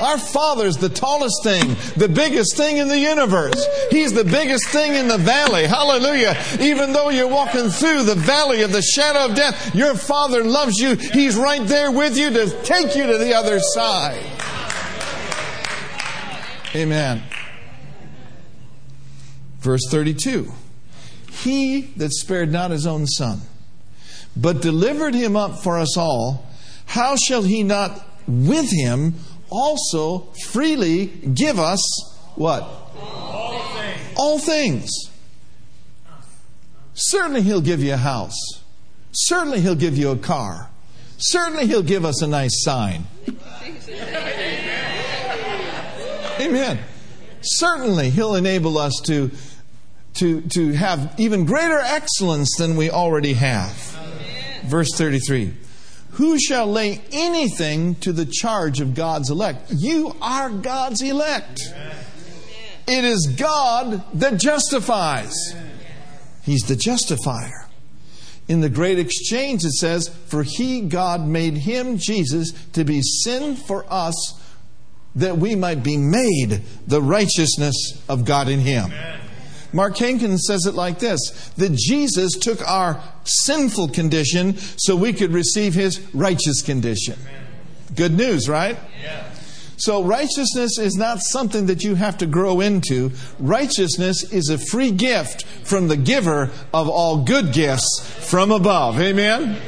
Our 0.00 0.18
Father's 0.18 0.76
the 0.76 0.88
tallest 0.88 1.42
thing, 1.44 1.76
the 1.96 2.08
biggest 2.08 2.56
thing 2.56 2.78
in 2.78 2.88
the 2.88 2.98
universe. 2.98 3.66
He's 3.90 4.12
the 4.12 4.24
biggest 4.24 4.68
thing 4.68 4.94
in 4.94 5.08
the 5.08 5.18
valley. 5.18 5.66
Hallelujah. 5.66 6.36
Even 6.60 6.92
though 6.92 7.10
you're 7.10 7.28
walking 7.28 7.68
through 7.68 8.02
the 8.02 8.16
valley 8.16 8.62
of 8.62 8.72
the 8.72 8.82
shadow 8.82 9.26
of 9.30 9.36
death, 9.36 9.74
your 9.74 9.94
Father 9.94 10.42
loves 10.42 10.78
you. 10.78 10.96
He's 10.96 11.36
right 11.36 11.64
there 11.66 11.92
with 11.92 12.18
you 12.18 12.30
to 12.30 12.50
take 12.62 12.96
you 12.96 13.06
to 13.06 13.18
the 13.18 13.34
other 13.34 13.60
side. 13.60 14.22
Amen. 16.74 17.22
Verse 19.60 19.86
32 19.90 20.52
he 21.42 21.82
that 21.96 22.12
spared 22.12 22.52
not 22.52 22.70
his 22.70 22.86
own 22.86 23.06
son, 23.06 23.40
but 24.36 24.62
delivered 24.62 25.14
him 25.14 25.36
up 25.36 25.58
for 25.62 25.78
us 25.78 25.96
all, 25.96 26.46
how 26.86 27.16
shall 27.16 27.42
he 27.42 27.62
not 27.62 28.04
with 28.26 28.70
him 28.70 29.14
also 29.50 30.20
freely 30.46 31.06
give 31.06 31.58
us 31.58 31.80
what? 32.34 32.62
All 32.96 33.58
things. 33.74 34.14
All 34.16 34.38
things. 34.38 34.90
Certainly 36.94 37.42
he'll 37.42 37.60
give 37.60 37.82
you 37.82 37.94
a 37.94 37.98
house. 37.98 38.36
Certainly 39.12 39.60
he'll 39.60 39.74
give 39.74 39.96
you 39.96 40.10
a 40.10 40.16
car. 40.16 40.70
Certainly 41.18 41.66
he'll 41.66 41.82
give 41.82 42.04
us 42.04 42.22
a 42.22 42.26
nice 42.26 42.62
sign. 42.62 43.04
Amen. 46.40 46.78
Certainly 47.42 48.10
he'll 48.10 48.34
enable 48.34 48.78
us 48.78 49.00
to 49.06 49.30
to, 50.14 50.40
to 50.42 50.72
have 50.72 51.14
even 51.18 51.44
greater 51.44 51.78
excellence 51.78 52.56
than 52.56 52.76
we 52.76 52.90
already 52.90 53.34
have. 53.34 53.96
Amen. 53.98 54.66
Verse 54.66 54.90
33 54.94 55.54
Who 56.12 56.38
shall 56.38 56.66
lay 56.66 57.02
anything 57.12 57.96
to 57.96 58.12
the 58.12 58.26
charge 58.26 58.80
of 58.80 58.94
God's 58.94 59.30
elect? 59.30 59.72
You 59.72 60.16
are 60.20 60.50
God's 60.50 61.02
elect. 61.02 61.60
It 62.86 63.04
is 63.04 63.34
God 63.38 64.04
that 64.18 64.38
justifies. 64.38 65.34
He's 66.42 66.62
the 66.62 66.76
justifier. 66.76 67.68
In 68.46 68.60
the 68.60 68.68
great 68.68 68.98
exchange, 68.98 69.64
it 69.64 69.72
says, 69.72 70.08
For 70.08 70.42
he, 70.42 70.82
God, 70.82 71.26
made 71.26 71.56
him, 71.56 71.96
Jesus, 71.96 72.52
to 72.74 72.84
be 72.84 73.00
sin 73.00 73.56
for 73.56 73.86
us, 73.88 74.38
that 75.14 75.38
we 75.38 75.54
might 75.54 75.82
be 75.82 75.96
made 75.96 76.60
the 76.86 77.00
righteousness 77.00 77.74
of 78.06 78.26
God 78.26 78.48
in 78.48 78.60
him. 78.60 78.86
Amen. 78.86 79.23
Mark 79.74 79.96
Hankins 79.98 80.44
says 80.46 80.66
it 80.66 80.74
like 80.74 81.00
this 81.00 81.50
that 81.56 81.72
Jesus 81.72 82.34
took 82.34 82.66
our 82.66 83.02
sinful 83.24 83.88
condition 83.88 84.56
so 84.56 84.94
we 84.94 85.12
could 85.12 85.32
receive 85.32 85.74
his 85.74 86.00
righteous 86.14 86.62
condition. 86.62 87.18
Good 87.94 88.12
news, 88.12 88.48
right? 88.48 88.78
Yeah. 89.02 89.30
So, 89.76 90.04
righteousness 90.04 90.78
is 90.78 90.94
not 90.94 91.18
something 91.20 91.66
that 91.66 91.82
you 91.82 91.96
have 91.96 92.18
to 92.18 92.26
grow 92.26 92.60
into. 92.60 93.10
Righteousness 93.40 94.22
is 94.32 94.48
a 94.48 94.58
free 94.58 94.92
gift 94.92 95.44
from 95.64 95.88
the 95.88 95.96
giver 95.96 96.52
of 96.72 96.88
all 96.88 97.24
good 97.24 97.52
gifts 97.52 98.00
from 98.30 98.52
above. 98.52 99.00
Amen? 99.00 99.60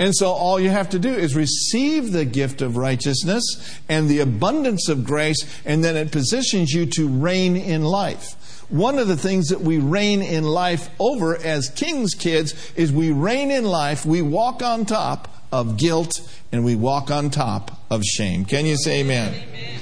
And 0.00 0.12
so, 0.12 0.32
all 0.32 0.58
you 0.58 0.70
have 0.70 0.90
to 0.90 0.98
do 0.98 1.14
is 1.14 1.36
receive 1.36 2.10
the 2.10 2.24
gift 2.24 2.62
of 2.62 2.76
righteousness 2.76 3.78
and 3.88 4.08
the 4.08 4.18
abundance 4.18 4.88
of 4.88 5.04
grace, 5.04 5.38
and 5.64 5.84
then 5.84 5.96
it 5.96 6.10
positions 6.10 6.72
you 6.72 6.86
to 6.86 7.06
reign 7.06 7.56
in 7.56 7.84
life. 7.84 8.34
One 8.68 8.98
of 8.98 9.08
the 9.08 9.16
things 9.16 9.48
that 9.48 9.60
we 9.60 9.78
reign 9.78 10.22
in 10.22 10.44
life 10.44 10.88
over 10.98 11.36
as 11.36 11.68
king's 11.70 12.14
kids 12.14 12.72
is 12.74 12.92
we 12.92 13.12
reign 13.12 13.50
in 13.50 13.64
life, 13.64 14.06
we 14.06 14.22
walk 14.22 14.62
on 14.62 14.86
top 14.86 15.28
of 15.52 15.76
guilt 15.76 16.20
and 16.50 16.64
we 16.64 16.74
walk 16.74 17.10
on 17.10 17.30
top 17.30 17.80
of 17.90 18.02
shame. 18.02 18.44
Can 18.44 18.66
you 18.66 18.76
say 18.76 19.00
amen? 19.00 19.34
amen? 19.34 19.80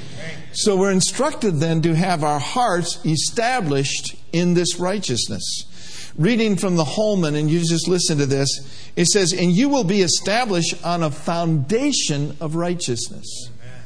So 0.53 0.77
we're 0.77 0.91
instructed 0.91 1.61
then 1.61 1.81
to 1.83 1.95
have 1.95 2.23
our 2.23 2.39
hearts 2.39 3.05
established 3.07 4.17
in 4.33 4.53
this 4.53 4.79
righteousness. 4.79 6.13
Reading 6.19 6.57
from 6.57 6.77
the 6.77 6.85
Holman, 6.85 7.35
and 7.35 7.51
you 7.51 7.61
just 7.61 7.89
listen 7.89 8.19
to 8.19 8.27
this, 8.27 8.91
it 8.97 9.07
says, 9.07 9.33
And 9.33 9.51
you 9.51 9.71
will 9.71 9.85
be 9.85 10.03
established 10.03 10.85
on 10.85 11.03
a 11.03 11.11
foundation 11.11 12.37
of 12.39 12.55
righteousness. 12.55 13.49
Amen. 13.49 13.81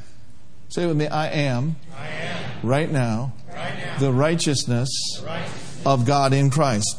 Say 0.70 0.86
with 0.86 0.96
me, 0.96 1.06
I 1.06 1.28
am, 1.28 1.76
I 1.96 2.08
am 2.08 2.68
right, 2.68 2.90
now, 2.90 3.32
right 3.44 3.45
now, 3.45 3.45
the 3.98 4.12
righteousness, 4.12 4.90
of 5.84 6.04
God 6.04 6.32
in 6.32 6.50
Christ. 6.50 6.98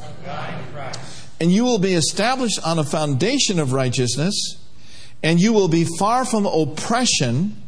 And 1.40 1.52
you 1.52 1.66
will 1.66 1.78
be 1.80 1.94
established 1.94 2.60
on 2.66 2.80
a 2.80 2.84
foundation 2.84 3.60
of 3.60 3.74
righteousness 3.74 4.58
and 5.24 5.40
you 5.40 5.54
will 5.54 5.68
be 5.68 5.84
far 5.84 6.26
from 6.26 6.46
oppression, 6.46 7.62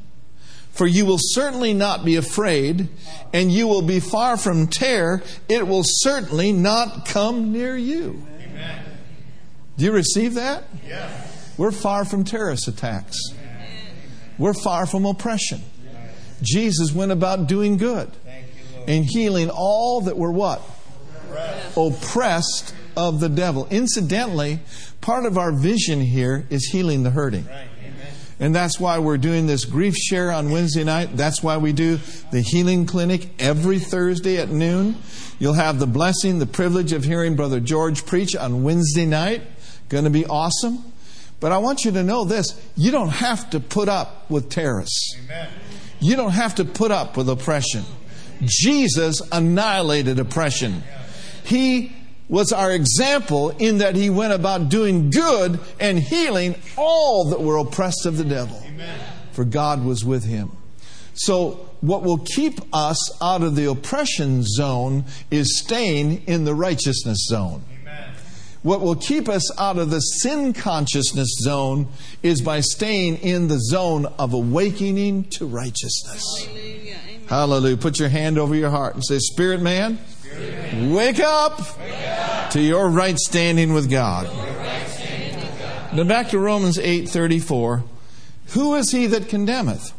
for 0.71 0.85
you 0.85 1.05
will 1.05 1.17
certainly 1.19 1.73
not 1.73 2.05
be 2.05 2.15
afraid, 2.15 2.87
and 3.33 3.51
you 3.51 3.67
will 3.67 3.81
be 3.81 3.99
far 3.99 4.37
from 4.37 4.67
terror. 4.67 5.23
It 5.47 5.67
will 5.67 5.83
certainly 5.83 6.51
not 6.51 7.05
come 7.07 7.51
near 7.51 7.75
you. 7.75 8.23
Amen. 8.39 8.85
Do 9.77 9.85
you 9.85 9.91
receive 9.91 10.35
that? 10.35 10.63
Yes. 10.85 11.53
We're 11.57 11.71
far 11.71 12.05
from 12.05 12.23
terrorist 12.23 12.67
attacks. 12.67 13.17
We're 14.37 14.53
far 14.53 14.85
from 14.85 15.05
oppression. 15.05 15.61
Jesus 16.41 16.93
went 16.93 17.11
about 17.11 17.47
doing 17.47 17.77
good 17.77 18.09
and 18.89 19.05
healing 19.05 19.49
all 19.49 20.01
that 20.01 20.17
were 20.17 20.31
what? 20.31 20.61
Oppressed. 21.27 21.77
Oppressed 21.77 22.75
of 22.97 23.19
the 23.21 23.29
devil. 23.29 23.67
Incidentally, 23.71 24.59
Part 25.01 25.25
of 25.25 25.37
our 25.37 25.51
vision 25.51 26.01
here 26.01 26.45
is 26.49 26.65
healing 26.65 27.03
the 27.03 27.09
hurting. 27.09 27.47
And 28.41 28.55
that's 28.55 28.79
why 28.79 28.99
we're 28.99 29.17
doing 29.17 29.47
this 29.47 29.65
GriefShare 29.65 30.33
on 30.33 30.49
Wednesday 30.49 30.83
night. 30.83 31.17
That's 31.17 31.43
why 31.43 31.57
we 31.57 31.73
do 31.73 31.99
the 32.31 32.41
healing 32.41 32.85
clinic 32.85 33.29
every 33.37 33.79
Thursday 33.79 34.37
at 34.37 34.49
noon. 34.49 34.95
You'll 35.39 35.53
have 35.53 35.79
the 35.79 35.87
blessing, 35.87 36.39
the 36.39 36.45
privilege 36.45 36.93
of 36.93 37.03
hearing 37.03 37.35
Brother 37.35 37.59
George 37.59 38.05
preach 38.05 38.35
on 38.35 38.63
Wednesday 38.63 39.05
night. 39.05 39.41
Going 39.89 40.05
to 40.05 40.09
be 40.09 40.25
awesome. 40.25 40.83
But 41.41 41.51
I 41.51 41.57
want 41.57 41.85
you 41.85 41.91
to 41.91 42.03
know 42.03 42.25
this 42.25 42.61
you 42.75 42.91
don't 42.91 43.09
have 43.09 43.49
to 43.49 43.59
put 43.59 43.89
up 43.89 44.29
with 44.29 44.49
terrorists, 44.49 45.17
Amen. 45.23 45.49
you 46.01 46.15
don't 46.17 46.31
have 46.31 46.55
to 46.55 46.65
put 46.65 46.91
up 46.91 47.15
with 47.17 47.29
oppression. 47.29 47.83
Jesus 48.43 49.21
annihilated 49.31 50.19
oppression. 50.19 50.83
He 51.43 51.91
was 52.29 52.53
our 52.53 52.71
example 52.71 53.49
in 53.49 53.79
that 53.79 53.95
he 53.95 54.09
went 54.09 54.33
about 54.33 54.69
doing 54.69 55.09
good 55.09 55.59
and 55.79 55.99
healing 55.99 56.55
all 56.77 57.29
that 57.31 57.41
were 57.41 57.57
oppressed 57.57 58.05
of 58.05 58.17
the 58.17 58.23
devil. 58.23 58.61
Amen. 58.65 58.99
For 59.31 59.43
God 59.43 59.83
was 59.83 60.05
with 60.05 60.25
him. 60.25 60.51
So, 61.15 61.65
what 61.81 62.03
will 62.03 62.19
keep 62.19 62.59
us 62.73 63.21
out 63.21 63.41
of 63.41 63.55
the 63.55 63.69
oppression 63.69 64.43
zone 64.43 65.05
is 65.31 65.59
staying 65.59 66.23
in 66.27 66.43
the 66.43 66.53
righteousness 66.53 67.25
zone. 67.27 67.63
Amen. 67.81 68.13
What 68.63 68.81
will 68.81 68.95
keep 68.95 69.29
us 69.29 69.57
out 69.57 69.77
of 69.77 69.89
the 69.89 69.99
sin 69.99 70.53
consciousness 70.53 71.37
zone 71.41 71.87
is 72.21 72.41
by 72.41 72.59
staying 72.59 73.17
in 73.17 73.47
the 73.47 73.59
zone 73.59 74.05
of 74.17 74.33
awakening 74.33 75.25
to 75.31 75.45
righteousness. 75.45 76.23
Hallelujah. 76.45 76.78
Hallelujah. 77.29 77.77
Put 77.77 77.99
your 77.99 78.09
hand 78.09 78.37
over 78.37 78.55
your 78.55 78.71
heart 78.71 78.95
and 78.95 79.05
say, 79.05 79.19
Spirit 79.19 79.61
man, 79.61 79.99
Wake 80.73 81.19
up, 81.19 81.61
to 82.51 82.61
your 82.61 82.89
right 82.89 83.17
standing 83.17 83.73
with 83.73 83.89
God. 83.89 84.27
Now 85.93 86.03
back 86.03 86.29
to 86.29 86.39
Romans 86.39 86.77
8:34. 86.77 87.83
Who 88.49 88.75
is 88.75 88.91
he 88.91 89.07
that 89.07 89.29
condemneth? 89.29 89.93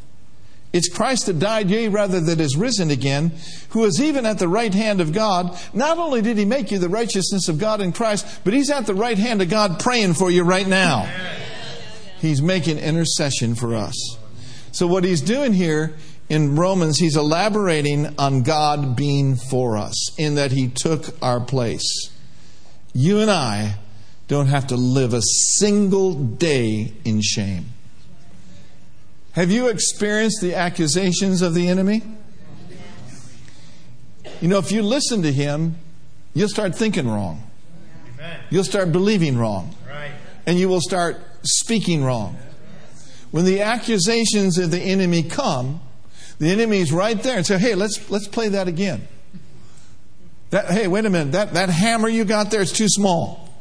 It's 0.72 0.88
Christ 0.88 1.26
that 1.26 1.40
died, 1.40 1.68
yea, 1.68 1.88
rather 1.88 2.20
that 2.20 2.40
is 2.40 2.56
risen 2.56 2.90
again, 2.90 3.32
who 3.70 3.84
is 3.84 4.00
even 4.00 4.24
at 4.24 4.38
the 4.38 4.48
right 4.48 4.72
hand 4.72 5.00
of 5.00 5.12
God. 5.12 5.58
Not 5.74 5.98
only 5.98 6.22
did 6.22 6.38
he 6.38 6.44
make 6.44 6.70
you 6.70 6.78
the 6.78 6.88
righteousness 6.88 7.48
of 7.48 7.58
God 7.58 7.80
in 7.80 7.92
Christ, 7.92 8.40
but 8.44 8.52
he's 8.52 8.70
at 8.70 8.86
the 8.86 8.94
right 8.94 9.18
hand 9.18 9.42
of 9.42 9.50
God 9.50 9.80
praying 9.80 10.14
for 10.14 10.30
you 10.30 10.44
right 10.44 10.68
now. 10.68 11.12
He's 12.20 12.40
making 12.40 12.78
intercession 12.78 13.56
for 13.56 13.74
us. 13.74 14.16
So 14.70 14.86
what 14.86 15.02
he's 15.02 15.20
doing 15.20 15.52
here 15.52 15.96
in 16.30 16.54
Romans, 16.54 16.98
he's 16.98 17.16
elaborating 17.16 18.14
on 18.16 18.42
God 18.42 18.94
being 18.94 19.34
for 19.34 19.76
us, 19.76 20.16
in 20.16 20.36
that 20.36 20.52
he 20.52 20.68
took 20.68 21.20
our 21.20 21.40
place. 21.40 22.08
You 22.94 23.18
and 23.18 23.30
I 23.30 23.74
don't 24.28 24.46
have 24.46 24.68
to 24.68 24.76
live 24.76 25.12
a 25.12 25.22
single 25.22 26.14
day 26.14 26.94
in 27.04 27.20
shame. 27.20 27.66
Have 29.32 29.50
you 29.50 29.66
experienced 29.66 30.40
the 30.40 30.54
accusations 30.54 31.42
of 31.42 31.52
the 31.52 31.68
enemy? 31.68 32.02
You 34.40 34.46
know, 34.46 34.58
if 34.58 34.70
you 34.70 34.82
listen 34.82 35.22
to 35.22 35.32
him, 35.32 35.76
you'll 36.32 36.48
start 36.48 36.76
thinking 36.76 37.08
wrong. 37.08 37.42
You'll 38.50 38.64
start 38.64 38.92
believing 38.92 39.36
wrong. 39.36 39.74
And 40.46 40.58
you 40.58 40.68
will 40.68 40.80
start 40.80 41.16
speaking 41.42 42.04
wrong. 42.04 42.38
When 43.32 43.44
the 43.44 43.62
accusations 43.62 44.58
of 44.58 44.70
the 44.70 44.80
enemy 44.80 45.24
come, 45.24 45.80
the 46.40 46.48
enemy's 46.48 46.90
right 46.90 47.22
there 47.22 47.36
and 47.36 47.46
say, 47.46 47.58
hey, 47.58 47.74
let's, 47.74 48.10
let's 48.10 48.26
play 48.26 48.48
that 48.48 48.66
again. 48.66 49.06
That, 50.48 50.70
hey, 50.70 50.88
wait 50.88 51.04
a 51.04 51.10
minute. 51.10 51.32
That, 51.32 51.52
that 51.52 51.68
hammer 51.68 52.08
you 52.08 52.24
got 52.24 52.50
there 52.50 52.62
is 52.62 52.72
too 52.72 52.88
small. 52.88 53.54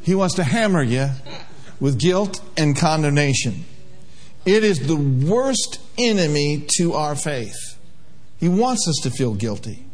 He 0.00 0.14
wants 0.14 0.34
to 0.36 0.44
hammer 0.44 0.82
you 0.82 1.10
with 1.78 2.00
guilt 2.00 2.40
and 2.56 2.74
condemnation. 2.74 3.66
It 4.46 4.64
is 4.64 4.86
the 4.86 4.96
worst 4.96 5.78
enemy 5.98 6.64
to 6.78 6.94
our 6.94 7.14
faith. 7.14 7.78
He 8.40 8.48
wants 8.48 8.88
us 8.88 9.00
to 9.02 9.10
feel 9.10 9.34
guilty. 9.34 9.84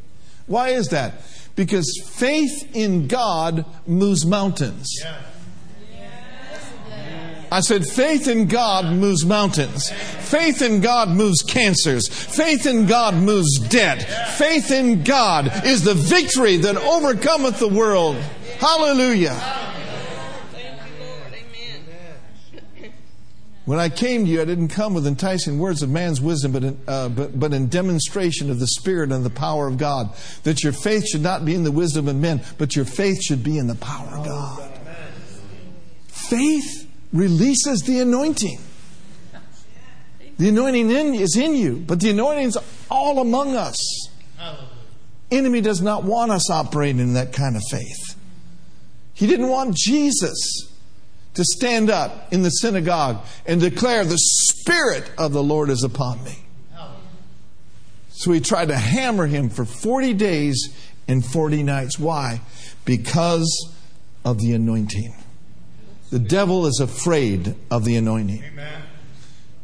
Why 0.46 0.70
is 0.70 0.88
that? 0.88 1.14
Because 1.56 1.86
faith 2.06 2.70
in 2.74 3.08
God 3.08 3.64
moves 3.86 4.24
mountains. 4.24 4.86
Yeah. 5.02 5.20
I 7.52 7.60
said, 7.60 7.84
faith 7.84 8.28
in 8.28 8.46
God 8.46 8.86
moves 8.94 9.26
mountains. 9.26 9.90
Faith 9.90 10.62
in 10.62 10.80
God 10.80 11.08
moves 11.08 11.42
cancers. 11.42 12.06
Faith 12.08 12.64
in 12.66 12.86
God 12.86 13.14
moves 13.14 13.58
debt. 13.58 14.02
Faith 14.38 14.70
in 14.70 15.02
God 15.02 15.50
is 15.64 15.82
the 15.82 15.94
victory 15.94 16.58
that 16.58 16.76
overcometh 16.76 17.58
the 17.58 17.68
world. 17.68 18.16
Hallelujah. 18.58 19.34
When 23.64 23.78
I 23.78 23.88
came 23.88 24.24
to 24.24 24.30
you, 24.30 24.40
I 24.40 24.44
didn't 24.44 24.68
come 24.68 24.94
with 24.94 25.06
enticing 25.06 25.58
words 25.58 25.82
of 25.82 25.90
man's 25.90 26.20
wisdom, 26.20 26.52
but 26.52 26.64
in, 26.64 26.80
uh, 26.88 27.08
but, 27.08 27.38
but 27.38 27.52
in 27.52 27.68
demonstration 27.68 28.50
of 28.50 28.58
the 28.58 28.66
Spirit 28.66 29.12
and 29.12 29.24
the 29.24 29.30
power 29.30 29.68
of 29.68 29.76
God. 29.76 30.12
That 30.42 30.64
your 30.64 30.72
faith 30.72 31.06
should 31.06 31.20
not 31.20 31.44
be 31.44 31.54
in 31.54 31.62
the 31.62 31.70
wisdom 31.70 32.08
of 32.08 32.16
men, 32.16 32.42
but 32.58 32.74
your 32.74 32.84
faith 32.84 33.22
should 33.22 33.44
be 33.44 33.58
in 33.58 33.66
the 33.66 33.76
power 33.76 34.16
of 34.16 34.26
God. 34.26 34.78
Faith 36.08 36.79
releases 37.12 37.82
the 37.82 38.00
anointing. 38.00 38.58
The 40.38 40.48
anointing 40.48 40.90
in, 40.90 41.14
is 41.14 41.36
in 41.36 41.54
you, 41.54 41.76
but 41.86 42.00
the 42.00 42.10
anointing 42.10 42.46
is 42.46 42.58
all 42.90 43.20
among 43.20 43.56
us. 43.56 43.76
Enemy 45.30 45.60
does 45.60 45.80
not 45.80 46.02
want 46.02 46.32
us 46.32 46.50
operating 46.50 47.00
in 47.00 47.14
that 47.14 47.32
kind 47.32 47.56
of 47.56 47.62
faith. 47.70 48.16
He 49.14 49.26
didn't 49.26 49.48
want 49.48 49.76
Jesus 49.76 50.66
to 51.34 51.44
stand 51.44 51.90
up 51.90 52.32
in 52.32 52.42
the 52.42 52.48
synagogue 52.50 53.24
and 53.46 53.60
declare, 53.60 54.04
The 54.04 54.18
Spirit 54.18 55.10
of 55.18 55.32
the 55.32 55.42
Lord 55.42 55.70
is 55.70 55.84
upon 55.84 56.24
me. 56.24 56.38
So 58.08 58.32
he 58.32 58.40
tried 58.40 58.68
to 58.68 58.76
hammer 58.76 59.26
him 59.26 59.48
for 59.48 59.64
40 59.64 60.14
days 60.14 60.74
and 61.06 61.24
40 61.24 61.62
nights. 61.62 61.98
Why? 61.98 62.40
Because 62.84 63.74
of 64.24 64.38
the 64.38 64.52
anointing. 64.52 65.14
The 66.10 66.18
devil 66.18 66.66
is 66.66 66.80
afraid 66.80 67.54
of 67.70 67.84
the 67.84 67.96
anointing. 67.96 68.42
Amen. 68.44 68.82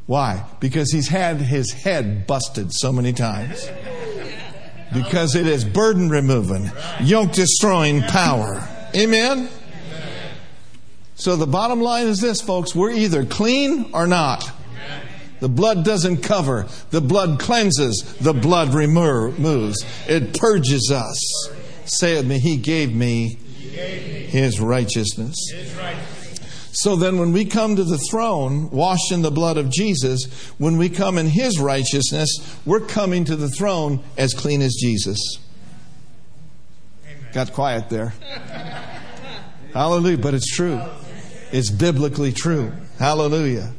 Why? 0.06 0.44
Because 0.61 0.92
he's 0.92 1.09
had 1.09 1.38
his 1.38 1.72
head 1.72 2.26
busted 2.26 2.72
so 2.72 2.92
many 2.92 3.12
times. 3.12 3.68
Because 4.94 5.35
it 5.35 5.48
is 5.48 5.64
burden 5.64 6.09
removing, 6.09 6.70
yoke 7.00 7.32
destroying 7.32 8.02
power. 8.02 8.66
Amen? 8.94 9.48
So 11.16 11.35
the 11.35 11.46
bottom 11.46 11.80
line 11.80 12.06
is 12.06 12.20
this, 12.20 12.40
folks 12.40 12.74
we're 12.74 12.92
either 12.92 13.24
clean 13.24 13.90
or 13.92 14.06
not. 14.06 14.48
The 15.40 15.48
blood 15.48 15.85
doesn't 15.85 16.18
cover, 16.18 16.66
the 16.90 17.00
blood 17.00 17.40
cleanses, 17.40 18.16
the 18.20 18.32
blood 18.32 18.72
removes, 18.72 19.85
it 20.06 20.38
purges 20.38 20.90
us. 20.90 21.50
Say 21.85 22.16
it 22.16 22.24
me, 22.24 22.38
He 22.38 22.56
gave 22.56 22.94
me 22.94 23.35
His 23.35 24.61
righteousness. 24.61 25.37
So 26.77 26.95
then, 26.95 27.19
when 27.19 27.33
we 27.33 27.47
come 27.47 27.77
to 27.77 27.85
the 27.85 27.97
throne, 27.97 28.69
washed 28.69 29.11
in 29.11 29.23
the 29.23 29.31
blood 29.31 29.57
of 29.57 29.71
Jesus, 29.71 30.27
when 30.59 30.77
we 30.77 30.91
come 30.91 31.17
in 31.17 31.27
His 31.27 31.59
righteousness, 31.59 32.29
we're 32.67 32.81
coming 32.81 33.25
to 33.25 33.35
the 33.35 33.49
throne 33.49 34.05
as 34.19 34.35
clean 34.35 34.61
as 34.61 34.75
Jesus. 34.75 35.19
Got 37.33 37.55
quiet 37.55 37.89
there. 37.89 38.12
Hallelujah. 39.73 40.19
But 40.19 40.35
it's 40.35 40.55
true. 40.55 40.79
It's 41.51 41.71
biblically 41.71 42.33
true. 42.33 42.71
Hallelujah. 42.99 43.73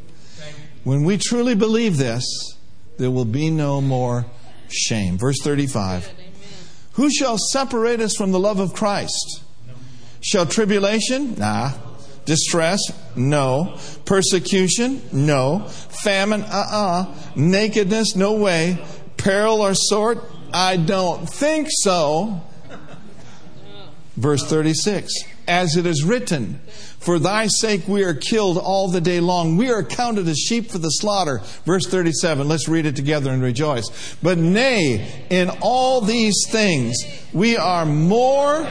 When 0.83 1.03
we 1.03 1.19
truly 1.19 1.53
believe 1.53 1.97
this, 1.97 2.25
there 2.97 3.11
will 3.11 3.25
be 3.25 3.51
no 3.51 3.79
more 3.79 4.25
shame. 4.69 5.19
Verse 5.19 5.37
35 5.43 6.09
Who 6.93 7.11
shall 7.11 7.37
separate 7.37 7.99
us 7.99 8.15
from 8.15 8.31
the 8.31 8.39
love 8.39 8.59
of 8.59 8.73
Christ? 8.73 9.43
Shall 10.19 10.47
tribulation? 10.47 11.35
Nah. 11.35 11.73
Distress? 12.27 12.79
No. 13.15 13.79
Persecution? 14.03 15.01
No. 15.13 15.59
Famine? 16.03 16.43
Uh 16.43 16.45
uh-uh. 16.45 17.01
uh. 17.03 17.15
Nakedness? 17.37 18.17
No 18.17 18.33
way. 18.33 18.85
Peril 19.15 19.61
or 19.61 19.73
sword? 19.73 20.19
I 20.53 20.75
don't 20.75 21.27
think 21.27 21.69
so. 21.71 22.41
Verse 24.17 24.43
36 24.43 25.13
As 25.47 25.77
it 25.77 25.85
is 25.85 26.03
written, 26.03 26.59
For 26.99 27.17
thy 27.17 27.47
sake 27.47 27.87
we 27.87 28.03
are 28.03 28.13
killed 28.13 28.57
all 28.57 28.89
the 28.89 28.99
day 28.99 29.21
long. 29.21 29.55
We 29.55 29.71
are 29.71 29.83
counted 29.83 30.27
as 30.27 30.37
sheep 30.37 30.69
for 30.69 30.79
the 30.79 30.89
slaughter. 30.89 31.39
Verse 31.65 31.87
37. 31.87 32.45
Let's 32.45 32.67
read 32.67 32.85
it 32.85 32.97
together 32.97 33.31
and 33.31 33.41
rejoice. 33.41 34.17
But 34.21 34.37
nay, 34.37 35.25
in 35.29 35.49
all 35.61 36.01
these 36.01 36.45
things 36.49 36.97
we 37.31 37.55
are 37.55 37.85
more. 37.85 38.67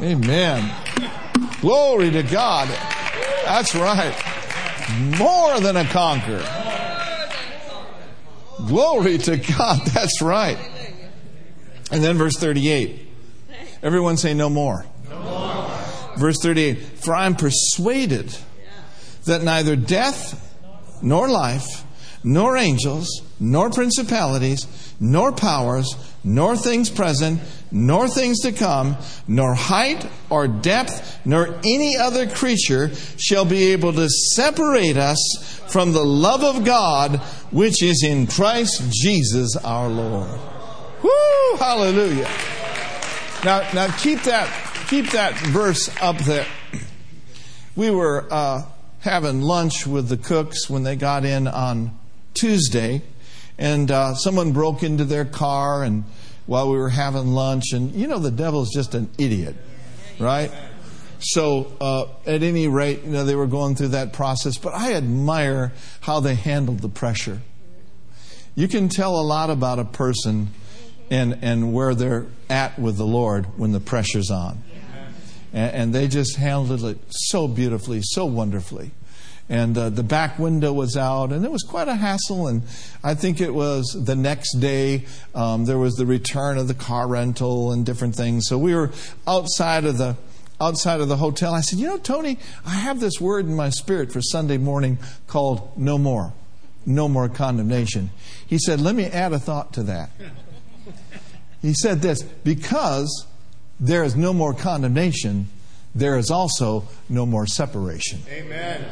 Amen. 0.00 0.72
Glory 1.60 2.10
to 2.12 2.22
God. 2.22 2.68
That's 3.44 3.74
right. 3.74 4.14
More 5.18 5.60
than 5.60 5.76
a 5.76 5.84
conqueror. 5.86 6.44
Glory 8.68 9.18
to 9.18 9.36
God. 9.36 9.80
That's 9.92 10.22
right. 10.22 10.58
And 11.90 12.02
then 12.02 12.16
verse 12.16 12.36
38. 12.36 13.06
Everyone 13.82 14.16
say 14.16 14.34
no 14.34 14.48
more. 14.48 14.86
No 15.08 15.18
more. 15.20 16.16
Verse 16.16 16.36
38. 16.42 16.78
For 16.78 17.14
I 17.14 17.26
am 17.26 17.34
persuaded 17.34 18.36
that 19.24 19.42
neither 19.42 19.74
death 19.74 20.44
nor 21.02 21.28
life, 21.28 21.84
nor 22.22 22.56
angels, 22.56 23.08
nor 23.40 23.70
principalities, 23.70 24.94
nor 25.00 25.32
powers, 25.32 25.94
nor 26.24 26.56
things 26.56 26.90
present, 26.90 27.40
nor 27.70 28.08
things 28.08 28.40
to 28.40 28.52
come, 28.52 28.96
nor 29.26 29.54
height 29.54 30.06
or 30.30 30.48
depth, 30.48 31.18
nor 31.24 31.58
any 31.64 31.96
other 31.96 32.28
creature 32.28 32.94
shall 33.18 33.44
be 33.44 33.72
able 33.72 33.92
to 33.92 34.08
separate 34.08 34.96
us 34.96 35.62
from 35.68 35.92
the 35.92 36.04
love 36.04 36.42
of 36.42 36.64
God 36.64 37.16
which 37.50 37.82
is 37.82 38.02
in 38.02 38.26
Christ 38.26 38.82
Jesus 38.90 39.56
our 39.56 39.88
Lord. 39.88 40.38
Woo! 41.02 41.56
Hallelujah. 41.58 42.28
Now, 43.44 43.60
now 43.72 43.96
keep 43.98 44.22
that 44.22 44.48
keep 44.88 45.10
that 45.10 45.36
verse 45.38 45.90
up 46.00 46.16
there. 46.18 46.46
We 47.76 47.90
were 47.90 48.26
uh, 48.30 48.62
having 49.00 49.42
lunch 49.42 49.86
with 49.86 50.08
the 50.08 50.16
cooks 50.16 50.68
when 50.68 50.82
they 50.82 50.96
got 50.96 51.24
in 51.24 51.46
on 51.46 51.96
Tuesday, 52.34 53.02
and 53.58 53.90
uh, 53.90 54.14
someone 54.14 54.52
broke 54.52 54.82
into 54.82 55.04
their 55.04 55.24
car 55.24 55.84
and 55.84 56.04
while 56.48 56.70
we 56.70 56.78
were 56.78 56.88
having 56.88 57.34
lunch, 57.34 57.72
and 57.72 57.94
you 57.94 58.08
know 58.08 58.18
the 58.18 58.30
devil's 58.30 58.70
just 58.72 58.94
an 58.94 59.10
idiot, 59.18 59.54
right? 60.18 60.50
So, 61.20 61.70
uh, 61.78 62.06
at 62.26 62.42
any 62.42 62.68
rate, 62.68 63.02
you 63.04 63.10
know, 63.10 63.24
they 63.24 63.34
were 63.34 63.46
going 63.46 63.76
through 63.76 63.88
that 63.88 64.14
process, 64.14 64.56
but 64.56 64.72
I 64.72 64.94
admire 64.94 65.72
how 66.00 66.20
they 66.20 66.34
handled 66.34 66.78
the 66.78 66.88
pressure. 66.88 67.42
You 68.54 68.66
can 68.66 68.88
tell 68.88 69.20
a 69.20 69.22
lot 69.22 69.50
about 69.50 69.78
a 69.78 69.84
person 69.84 70.48
and, 71.10 71.38
and 71.42 71.74
where 71.74 71.94
they're 71.94 72.26
at 72.48 72.78
with 72.78 72.96
the 72.96 73.06
Lord 73.06 73.58
when 73.58 73.72
the 73.72 73.80
pressure's 73.80 74.30
on. 74.30 74.62
And, 75.52 75.74
and 75.74 75.94
they 75.94 76.08
just 76.08 76.36
handled 76.36 76.82
it 76.84 76.98
so 77.10 77.46
beautifully, 77.46 78.00
so 78.02 78.24
wonderfully. 78.24 78.92
And 79.50 79.78
uh, 79.78 79.88
the 79.88 80.02
back 80.02 80.38
window 80.38 80.74
was 80.74 80.96
out, 80.96 81.32
and 81.32 81.44
it 81.44 81.50
was 81.50 81.62
quite 81.62 81.88
a 81.88 81.94
hassle. 81.94 82.48
And 82.48 82.62
I 83.02 83.14
think 83.14 83.40
it 83.40 83.54
was 83.54 83.86
the 83.98 84.14
next 84.14 84.54
day, 84.60 85.06
um, 85.34 85.64
there 85.64 85.78
was 85.78 85.94
the 85.94 86.04
return 86.04 86.58
of 86.58 86.68
the 86.68 86.74
car 86.74 87.08
rental 87.08 87.72
and 87.72 87.86
different 87.86 88.14
things. 88.14 88.46
So 88.46 88.58
we 88.58 88.74
were 88.74 88.90
outside 89.26 89.86
of 89.86 89.96
the 89.96 90.16
outside 90.60 91.00
of 91.00 91.08
the 91.08 91.16
hotel. 91.16 91.54
I 91.54 91.60
said, 91.60 91.78
You 91.78 91.86
know, 91.86 91.98
Tony, 91.98 92.38
I 92.66 92.74
have 92.74 93.00
this 93.00 93.20
word 93.20 93.46
in 93.46 93.54
my 93.54 93.70
spirit 93.70 94.12
for 94.12 94.20
Sunday 94.20 94.58
morning 94.58 94.98
called 95.26 95.76
no 95.76 95.98
more. 95.98 96.32
No 96.84 97.08
more 97.08 97.28
condemnation. 97.28 98.10
He 98.46 98.58
said, 98.58 98.80
Let 98.80 98.94
me 98.94 99.04
add 99.06 99.32
a 99.32 99.38
thought 99.38 99.72
to 99.74 99.82
that. 99.84 100.10
He 101.60 101.74
said 101.74 102.02
this 102.02 102.22
because 102.22 103.26
there 103.80 104.04
is 104.04 104.16
no 104.16 104.32
more 104.32 104.54
condemnation, 104.54 105.48
there 105.94 106.16
is 106.16 106.30
also 106.30 106.86
no 107.08 107.26
more 107.26 107.46
separation. 107.46 108.20
Amen. 108.28 108.84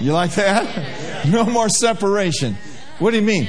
You 0.00 0.12
like 0.12 0.32
that? 0.32 1.26
No 1.26 1.44
more 1.44 1.68
separation. 1.68 2.56
What 2.98 3.10
do 3.10 3.16
you 3.16 3.22
mean? 3.22 3.48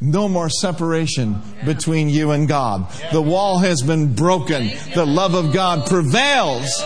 no 0.00 0.28
more 0.28 0.48
separation 0.48 1.40
between 1.64 2.08
you 2.08 2.30
and 2.30 2.46
God. 2.46 2.90
The 3.12 3.22
wall 3.22 3.58
has 3.58 3.82
been 3.82 4.14
broken. 4.14 4.70
The 4.94 5.04
love 5.04 5.34
of 5.34 5.52
God 5.52 5.88
prevails 5.88 6.82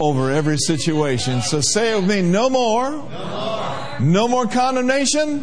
over 0.00 0.32
every 0.32 0.58
situation. 0.58 1.42
So 1.42 1.60
say 1.60 1.94
with 1.94 2.08
me, 2.08 2.22
no 2.22 2.50
more. 2.50 2.90
No 4.00 4.28
more 4.28 4.46
condemnation. 4.46 5.42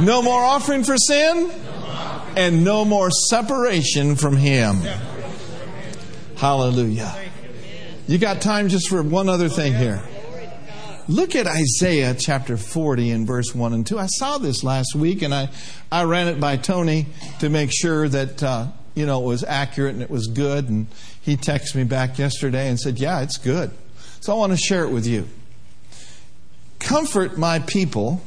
No 0.00 0.22
more 0.22 0.40
offering 0.40 0.84
for 0.84 0.96
sin. 0.96 1.50
And 2.36 2.64
no 2.64 2.84
more 2.84 3.10
separation 3.10 4.16
from 4.16 4.36
Him. 4.36 4.80
Hallelujah. 6.36 7.14
You 8.06 8.18
got 8.18 8.40
time 8.40 8.68
just 8.68 8.88
for 8.88 9.02
one 9.02 9.28
other 9.28 9.48
thing 9.48 9.74
here. 9.74 10.02
Look 11.12 11.36
at 11.36 11.46
Isaiah 11.46 12.16
chapter 12.18 12.56
40 12.56 13.10
and 13.10 13.26
verse 13.26 13.54
1 13.54 13.74
and 13.74 13.86
2. 13.86 13.98
I 13.98 14.06
saw 14.06 14.38
this 14.38 14.64
last 14.64 14.94
week 14.94 15.20
and 15.20 15.34
I, 15.34 15.50
I 15.90 16.04
ran 16.04 16.26
it 16.26 16.40
by 16.40 16.56
Tony 16.56 17.04
to 17.40 17.50
make 17.50 17.70
sure 17.70 18.08
that, 18.08 18.42
uh, 18.42 18.68
you 18.94 19.04
know, 19.04 19.22
it 19.22 19.26
was 19.26 19.44
accurate 19.44 19.92
and 19.92 20.02
it 20.02 20.08
was 20.08 20.28
good. 20.28 20.70
And 20.70 20.86
he 21.20 21.36
texted 21.36 21.74
me 21.74 21.84
back 21.84 22.18
yesterday 22.18 22.66
and 22.66 22.80
said, 22.80 22.98
Yeah, 22.98 23.20
it's 23.20 23.36
good. 23.36 23.72
So 24.20 24.32
I 24.32 24.36
want 24.36 24.52
to 24.52 24.56
share 24.56 24.84
it 24.84 24.90
with 24.90 25.06
you. 25.06 25.28
Comfort 26.78 27.36
my 27.36 27.58
people, 27.58 28.22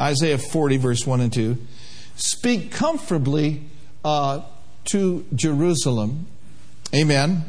Isaiah 0.00 0.38
40, 0.38 0.76
verse 0.78 1.06
1 1.06 1.20
and 1.20 1.32
2. 1.32 1.56
Speak 2.16 2.72
comfortably 2.72 3.62
uh, 4.04 4.40
to 4.86 5.24
Jerusalem. 5.36 6.26
Amen. 6.92 7.44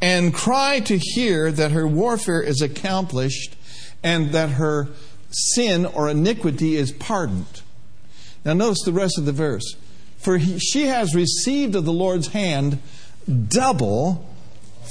And 0.00 0.32
cry 0.32 0.80
to 0.80 0.96
hear 0.98 1.52
that 1.52 1.72
her 1.72 1.86
warfare 1.86 2.40
is 2.40 2.62
accomplished 2.62 3.56
and 4.02 4.32
that 4.32 4.50
her 4.50 4.88
sin 5.30 5.86
or 5.86 6.08
iniquity 6.08 6.76
is 6.76 6.92
pardoned. 6.92 7.62
Now, 8.44 8.54
notice 8.54 8.82
the 8.84 8.92
rest 8.92 9.18
of 9.18 9.24
the 9.24 9.32
verse. 9.32 9.76
For 10.18 10.38
he, 10.38 10.58
she 10.58 10.86
has 10.86 11.14
received 11.14 11.74
of 11.74 11.84
the 11.84 11.92
Lord's 11.92 12.28
hand 12.28 12.78
double 13.48 14.28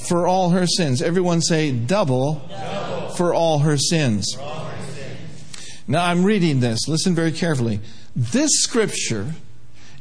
for 0.07 0.27
all 0.27 0.51
her 0.51 0.65
sins. 0.65 1.01
Everyone 1.01 1.41
say 1.41 1.71
double, 1.71 2.47
double. 2.49 3.09
For, 3.09 3.33
all 3.33 3.59
her 3.59 3.77
sins. 3.77 4.33
for 4.33 4.41
all 4.41 4.65
her 4.65 4.87
sins. 4.87 5.83
Now, 5.87 6.05
I'm 6.05 6.23
reading 6.23 6.59
this. 6.59 6.87
Listen 6.87 7.13
very 7.13 7.31
carefully. 7.31 7.81
This 8.15 8.51
scripture 8.61 9.33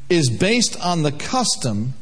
is 0.08 0.30
based 0.30 0.80
on 0.80 1.02
the 1.02 1.12
custom 1.12 1.94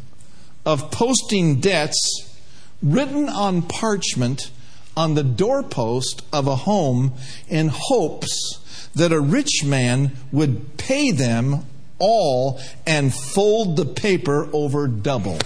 of 0.65 0.91
posting 0.91 1.61
debts 1.61 2.37
written 2.83 3.29
on 3.29 3.63
parchment 3.63 4.51
on 4.99 5.15
the 5.15 5.23
doorpost 5.23 6.23
of 6.33 6.49
a 6.49 6.57
home 6.57 7.13
in 7.49 7.71
hopes 7.73 8.91
that 8.97 9.13
a 9.13 9.21
rich 9.21 9.63
man 9.65 10.11
would 10.33 10.77
pay 10.77 11.13
them 11.13 11.65
all 12.01 12.61
and 12.85 13.15
fold 13.15 13.77
the 13.77 13.85
paper 13.85 14.51
over 14.53 14.89
double. 14.89 15.39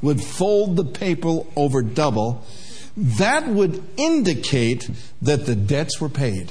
Would 0.00 0.22
fold 0.22 0.76
the 0.76 0.86
paper 0.86 1.40
over 1.54 1.82
double. 1.82 2.46
That 2.96 3.46
would 3.46 3.84
indicate 3.98 4.88
that 5.20 5.44
the 5.44 5.54
debts 5.54 6.00
were 6.00 6.08
paid. 6.08 6.50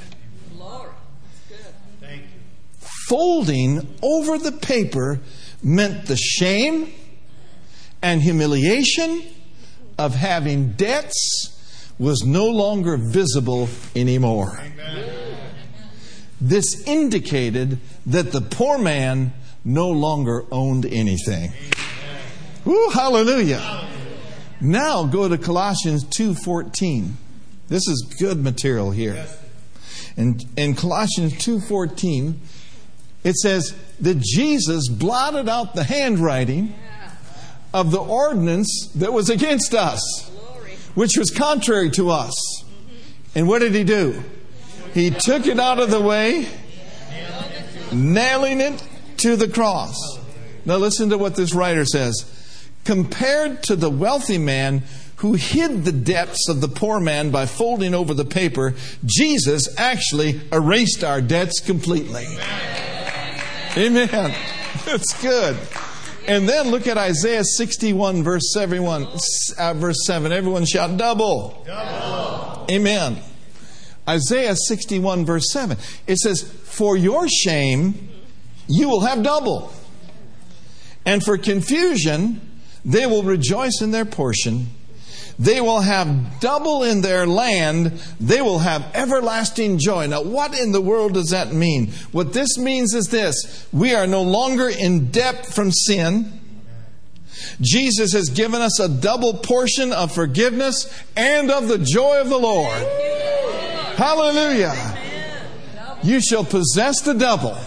Folding 3.08 3.96
over 4.04 4.38
the 4.38 4.52
paper 4.52 5.22
meant 5.64 6.06
the 6.06 6.18
shame 6.18 6.94
and 8.04 8.22
humiliation 8.22 9.24
of 9.98 10.16
having 10.16 10.72
debts 10.72 11.54
was 12.00 12.24
no 12.24 12.46
longer 12.46 12.98
visible 12.98 13.70
anymore. 13.96 14.60
Amen. 14.60 15.38
This 16.40 16.88
indicated 16.88 17.80
that 18.06 18.32
the 18.32 18.42
poor 18.42 18.78
man 18.78 19.34
no 19.66 19.90
longer 19.90 20.46
owned 20.52 20.86
anything. 20.86 21.52
Woo, 22.64 22.90
hallelujah. 22.90 23.88
Now 24.62 25.06
go 25.06 25.28
to 25.28 25.38
Colossians 25.38 26.04
2:14. 26.06 27.14
This 27.68 27.88
is 27.88 28.16
good 28.20 28.44
material 28.44 28.92
here. 28.92 29.26
In, 30.16 30.40
in 30.56 30.76
Colossians 30.76 31.34
2:14, 31.34 32.36
it 33.24 33.36
says 33.36 33.74
that 34.00 34.20
Jesus 34.20 34.88
blotted 34.90 35.50
out 35.50 35.76
the 35.76 35.84
handwriting 35.84 36.74
of 37.78 37.92
the 37.92 38.00
ordinance 38.00 38.90
that 38.96 39.14
was 39.14 39.30
against 39.30 39.76
us, 39.76 40.32
which 40.96 41.16
was 41.16 41.30
contrary 41.30 41.92
to 41.92 42.10
us. 42.10 42.34
And 43.36 43.48
what 43.48 43.60
did 43.60 43.76
he 43.76 43.84
do? 43.84 44.24
He 44.96 45.12
took 45.12 45.46
it 45.46 45.60
out 45.60 45.78
of 45.80 45.92
the 45.92 46.02
way, 46.02 46.48
nailing 47.92 48.62
it 48.62 48.84
to 49.18 49.36
the 49.36 49.48
cross. 49.48 49.96
Now, 50.66 50.78
listen 50.78 51.12
to 51.12 51.20
what 51.20 51.36
this 51.36 51.54
writer 51.54 51.86
says. 51.86 52.34
Compared 52.84 53.62
to 53.64 53.76
the 53.76 53.92
wealthy 53.92 54.40
man 54.40 54.82
who 55.18 55.34
hid 55.34 55.86
the 55.86 55.92
debts 55.92 56.50
of 56.50 56.62
the 56.62 56.68
poor 56.68 57.00
man 57.00 57.30
by 57.30 57.46
folding 57.46 57.94
over 57.94 58.16
the 58.16 58.26
paper, 58.26 58.74
Jesus 59.06 59.70
actually 59.78 60.42
erased 60.52 61.04
our 61.04 61.22
debts 61.22 61.60
completely. 61.60 62.26
Amen. 63.78 64.10
That's 64.86 65.22
good. 65.22 65.58
And 66.28 66.48
then 66.48 66.72
look 66.72 66.88
at 66.88 66.98
Isaiah 66.98 67.44
61, 67.44 68.22
verse 68.22 68.52
71, 68.54 69.08
uh, 69.58 69.74
verse 69.76 70.06
7. 70.06 70.32
Everyone 70.34 70.66
shout 70.66 70.98
double. 70.98 71.64
double. 71.66 72.66
Amen. 72.70 73.18
Isaiah 74.08 74.56
61, 74.56 75.26
verse 75.26 75.52
7. 75.52 75.78
It 76.06 76.18
says, 76.18 76.44
For 76.44 76.98
your 76.98 77.30
shame, 77.30 78.10
you 78.68 78.90
will 78.90 79.02
have 79.02 79.24
double. 79.24 79.72
And 81.06 81.24
for 81.24 81.38
confusion, 81.38 82.42
they 82.84 83.06
will 83.06 83.24
rejoice 83.24 83.82
in 83.82 83.92
their 83.92 84.06
portion. 84.06 84.68
They 85.40 85.62
will 85.62 85.82
have 85.82 86.40
double 86.40 86.84
in 86.84 87.02
their 87.02 87.28
land. 87.28 88.02
They 88.20 88.42
will 88.42 88.60
have 88.60 88.90
everlasting 88.96 89.78
joy. 89.78 90.08
Now, 90.08 90.24
what 90.24 90.58
in 90.58 90.72
the 90.72 90.82
world 90.82 91.14
does 91.14 91.30
that 91.30 91.54
mean? 91.54 91.92
What 92.12 92.34
this 92.34 92.58
means 92.58 92.94
is 92.94 93.08
this 93.08 93.68
we 93.72 93.94
are 93.94 94.08
no 94.08 94.24
longer 94.24 94.68
in 94.68 95.12
debt 95.12 95.46
from 95.46 95.72
sin. 95.72 96.34
Jesus 97.62 98.14
has 98.14 98.30
given 98.30 98.62
us 98.62 98.80
a 98.80 98.90
double 98.90 99.36
portion 99.36 99.94
of 99.94 100.12
forgiveness 100.12 100.92
and 101.16 101.52
of 101.52 101.68
the 101.68 101.78
joy 101.78 102.20
of 102.20 102.30
the 102.30 102.38
Lord. 102.38 102.82
Hallelujah. 103.96 104.98
You 106.02 106.20
shall 106.20 106.44
possess 106.44 107.02
the 107.02 107.14
double. 107.14 107.58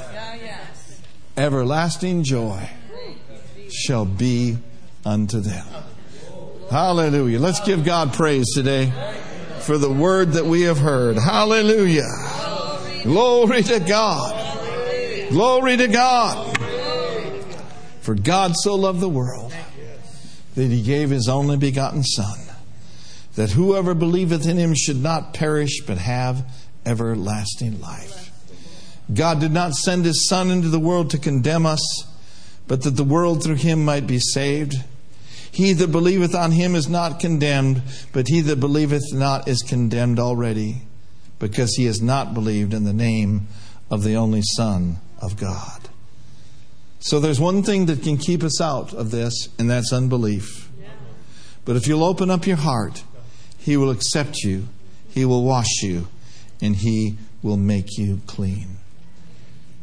Everlasting 1.37 2.25
joy 2.25 2.69
shall 3.71 4.05
be 4.05 4.59
unto 5.05 5.41
them. 5.41 5.67
Hallelujah. 6.71 7.41
Let's 7.41 7.61
give 7.61 7.85
God 7.85 8.13
praise 8.13 8.47
today 8.55 8.93
for 9.61 9.77
the 9.77 9.91
word 9.91 10.33
that 10.33 10.47
we 10.47 10.63
have 10.63 10.79
heard. 10.79 11.17
Hallelujah. 11.19 12.09
Glory 13.03 13.63
to 13.65 13.81
God. 13.81 15.31
Glory 15.31 15.77
to 15.77 15.89
God. 15.89 16.57
For 18.03 18.15
God 18.15 18.53
so 18.55 18.77
loved 18.77 19.01
the 19.01 19.09
world 19.09 19.53
that 20.55 20.67
he 20.67 20.83
gave 20.83 21.11
his 21.11 21.29
only 21.29 21.57
begotten 21.57 22.05
Son 22.05 22.39
that 23.35 23.51
whoever 23.51 23.95
believeth 23.95 24.47
in 24.47 24.57
him 24.57 24.75
should 24.75 25.03
not 25.03 25.35
perish 25.35 25.81
but 25.87 25.99
have 25.99 26.45
everlasting 26.85 27.81
life. 27.81 28.31
God 29.13 29.41
did 29.41 29.53
not 29.53 29.73
send 29.73 30.05
his 30.05 30.29
Son 30.29 30.51
into 30.51 30.69
the 30.69 30.79
world 30.79 31.11
to 31.11 31.19
condemn 31.19 31.67
us, 31.67 31.81
but 32.69 32.83
that 32.83 32.97
the 32.97 33.05
world 33.05 33.43
through 33.43 33.57
him 33.57 33.85
might 33.85 34.07
be 34.07 34.19
saved. 34.19 34.77
He 35.53 35.73
that 35.73 35.91
believeth 35.93 36.35
on 36.35 36.53
him 36.53 36.75
is 36.75 36.89
not 36.89 37.21
condemned, 37.21 37.83
but 38.13 38.29
he 38.29 38.41
that 38.43 38.61
believeth 38.61 39.13
not 39.13 39.49
is 39.49 39.63
condemned 39.63 40.19
already, 40.19 40.83
because 41.39 41.75
he 41.77 41.87
has 41.87 42.01
not 42.01 42.35
believed 42.35 42.73
in 42.73 42.85
the 42.85 42.93
name 42.93 43.49
of 43.91 44.05
the 44.05 44.15
only 44.15 44.43
Son 44.43 44.99
of 45.21 45.37
God. 45.37 45.89
So 47.01 47.19
there's 47.19 47.41
one 47.41 47.63
thing 47.63 47.87
that 47.87 48.03
can 48.03 48.19
keep 48.19 48.43
us 48.43 48.61
out 48.61 48.93
of 48.93 49.11
this, 49.11 49.49
and 49.59 49.69
that's 49.69 49.93
unbelief. 49.93 50.71
But 51.65 51.77
if 51.77 51.87
you'll 51.87 52.05
open 52.05 52.31
up 52.31 52.47
your 52.47 52.57
heart, 52.57 53.03
he 53.61 53.77
will 53.77 53.91
accept 53.91 54.39
you, 54.39 54.69
He 55.11 55.25
will 55.27 55.45
wash 55.45 55.83
you, 55.83 56.09
and 56.63 56.75
He 56.75 57.19
will 57.43 57.59
make 57.59 57.99
you 57.99 58.23
clean. 58.27 58.79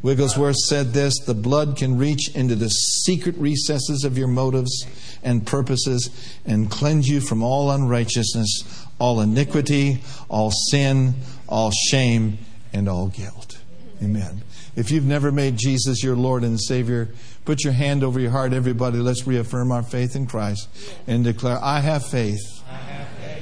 Wigglesworth 0.00 0.56
said 0.56 0.92
this 0.92 1.18
the 1.26 1.34
blood 1.34 1.76
can 1.76 1.98
reach 1.98 2.34
into 2.34 2.54
the 2.54 2.68
secret 2.68 3.36
recesses 3.36 4.04
of 4.04 4.16
your 4.16 4.28
motives 4.28 4.86
and 5.24 5.46
purposes 5.46 6.38
and 6.46 6.70
cleanse 6.70 7.08
you 7.08 7.20
from 7.20 7.42
all 7.42 7.70
unrighteousness, 7.70 8.86
all 9.00 9.20
iniquity, 9.20 10.00
all 10.28 10.52
sin, 10.70 11.14
all 11.48 11.72
shame, 11.90 12.38
and 12.72 12.88
all 12.88 13.08
guilt. 13.08 13.58
Amen. 14.00 14.44
If 14.76 14.92
you've 14.92 15.04
never 15.04 15.32
made 15.32 15.56
Jesus 15.56 16.04
your 16.04 16.14
Lord 16.14 16.44
and 16.44 16.60
Savior, 16.60 17.08
put 17.44 17.64
your 17.64 17.72
hand 17.72 18.04
over 18.04 18.20
your 18.20 18.30
heart, 18.30 18.52
everybody. 18.52 18.98
Let's 18.98 19.26
reaffirm 19.26 19.72
our 19.72 19.82
faith 19.82 20.14
in 20.14 20.28
Christ 20.28 20.68
and 21.08 21.24
declare, 21.24 21.58
I 21.60 21.80
have 21.80 22.06
faith 22.06 22.62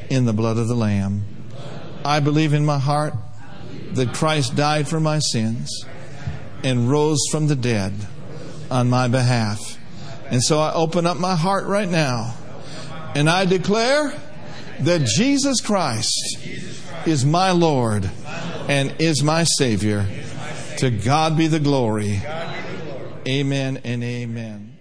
in 0.09 0.25
the 0.25 0.33
blood 0.33 0.57
of 0.57 0.69
the 0.69 0.75
Lamb. 0.75 1.25
I 2.03 2.21
believe 2.21 2.55
in 2.55 2.65
my 2.65 2.79
heart 2.79 3.13
that 3.93 4.15
Christ 4.15 4.57
died 4.57 4.89
for 4.89 5.01
my 5.01 5.19
sins 5.19 5.85
and 6.63 6.91
rose 6.91 7.21
from 7.31 7.47
the 7.49 7.57
dead 7.57 7.93
on 8.71 8.89
my 8.91 9.09
behalf. 9.09 9.79
And 10.31 10.43
so 10.43 10.59
I 10.59 10.73
open 10.73 11.07
up 11.07 11.19
my 11.19 11.37
heart 11.37 11.67
right 11.67 11.89
now 11.89 12.35
and 13.15 13.31
I 13.31 13.45
declare 13.45 14.13
that 14.81 15.05
Jesus 15.05 15.61
Christ 15.61 16.39
is 17.07 17.25
my 17.25 17.53
Lord 17.53 18.11
and 18.69 18.95
is 18.99 19.23
my 19.23 19.45
Savior. 19.45 20.07
To 20.79 20.91
God 20.91 21.37
be 21.37 21.47
the 21.47 21.61
glory. 21.61 22.21
Amen 23.27 23.81
and 23.85 24.05
amen. 24.05 24.76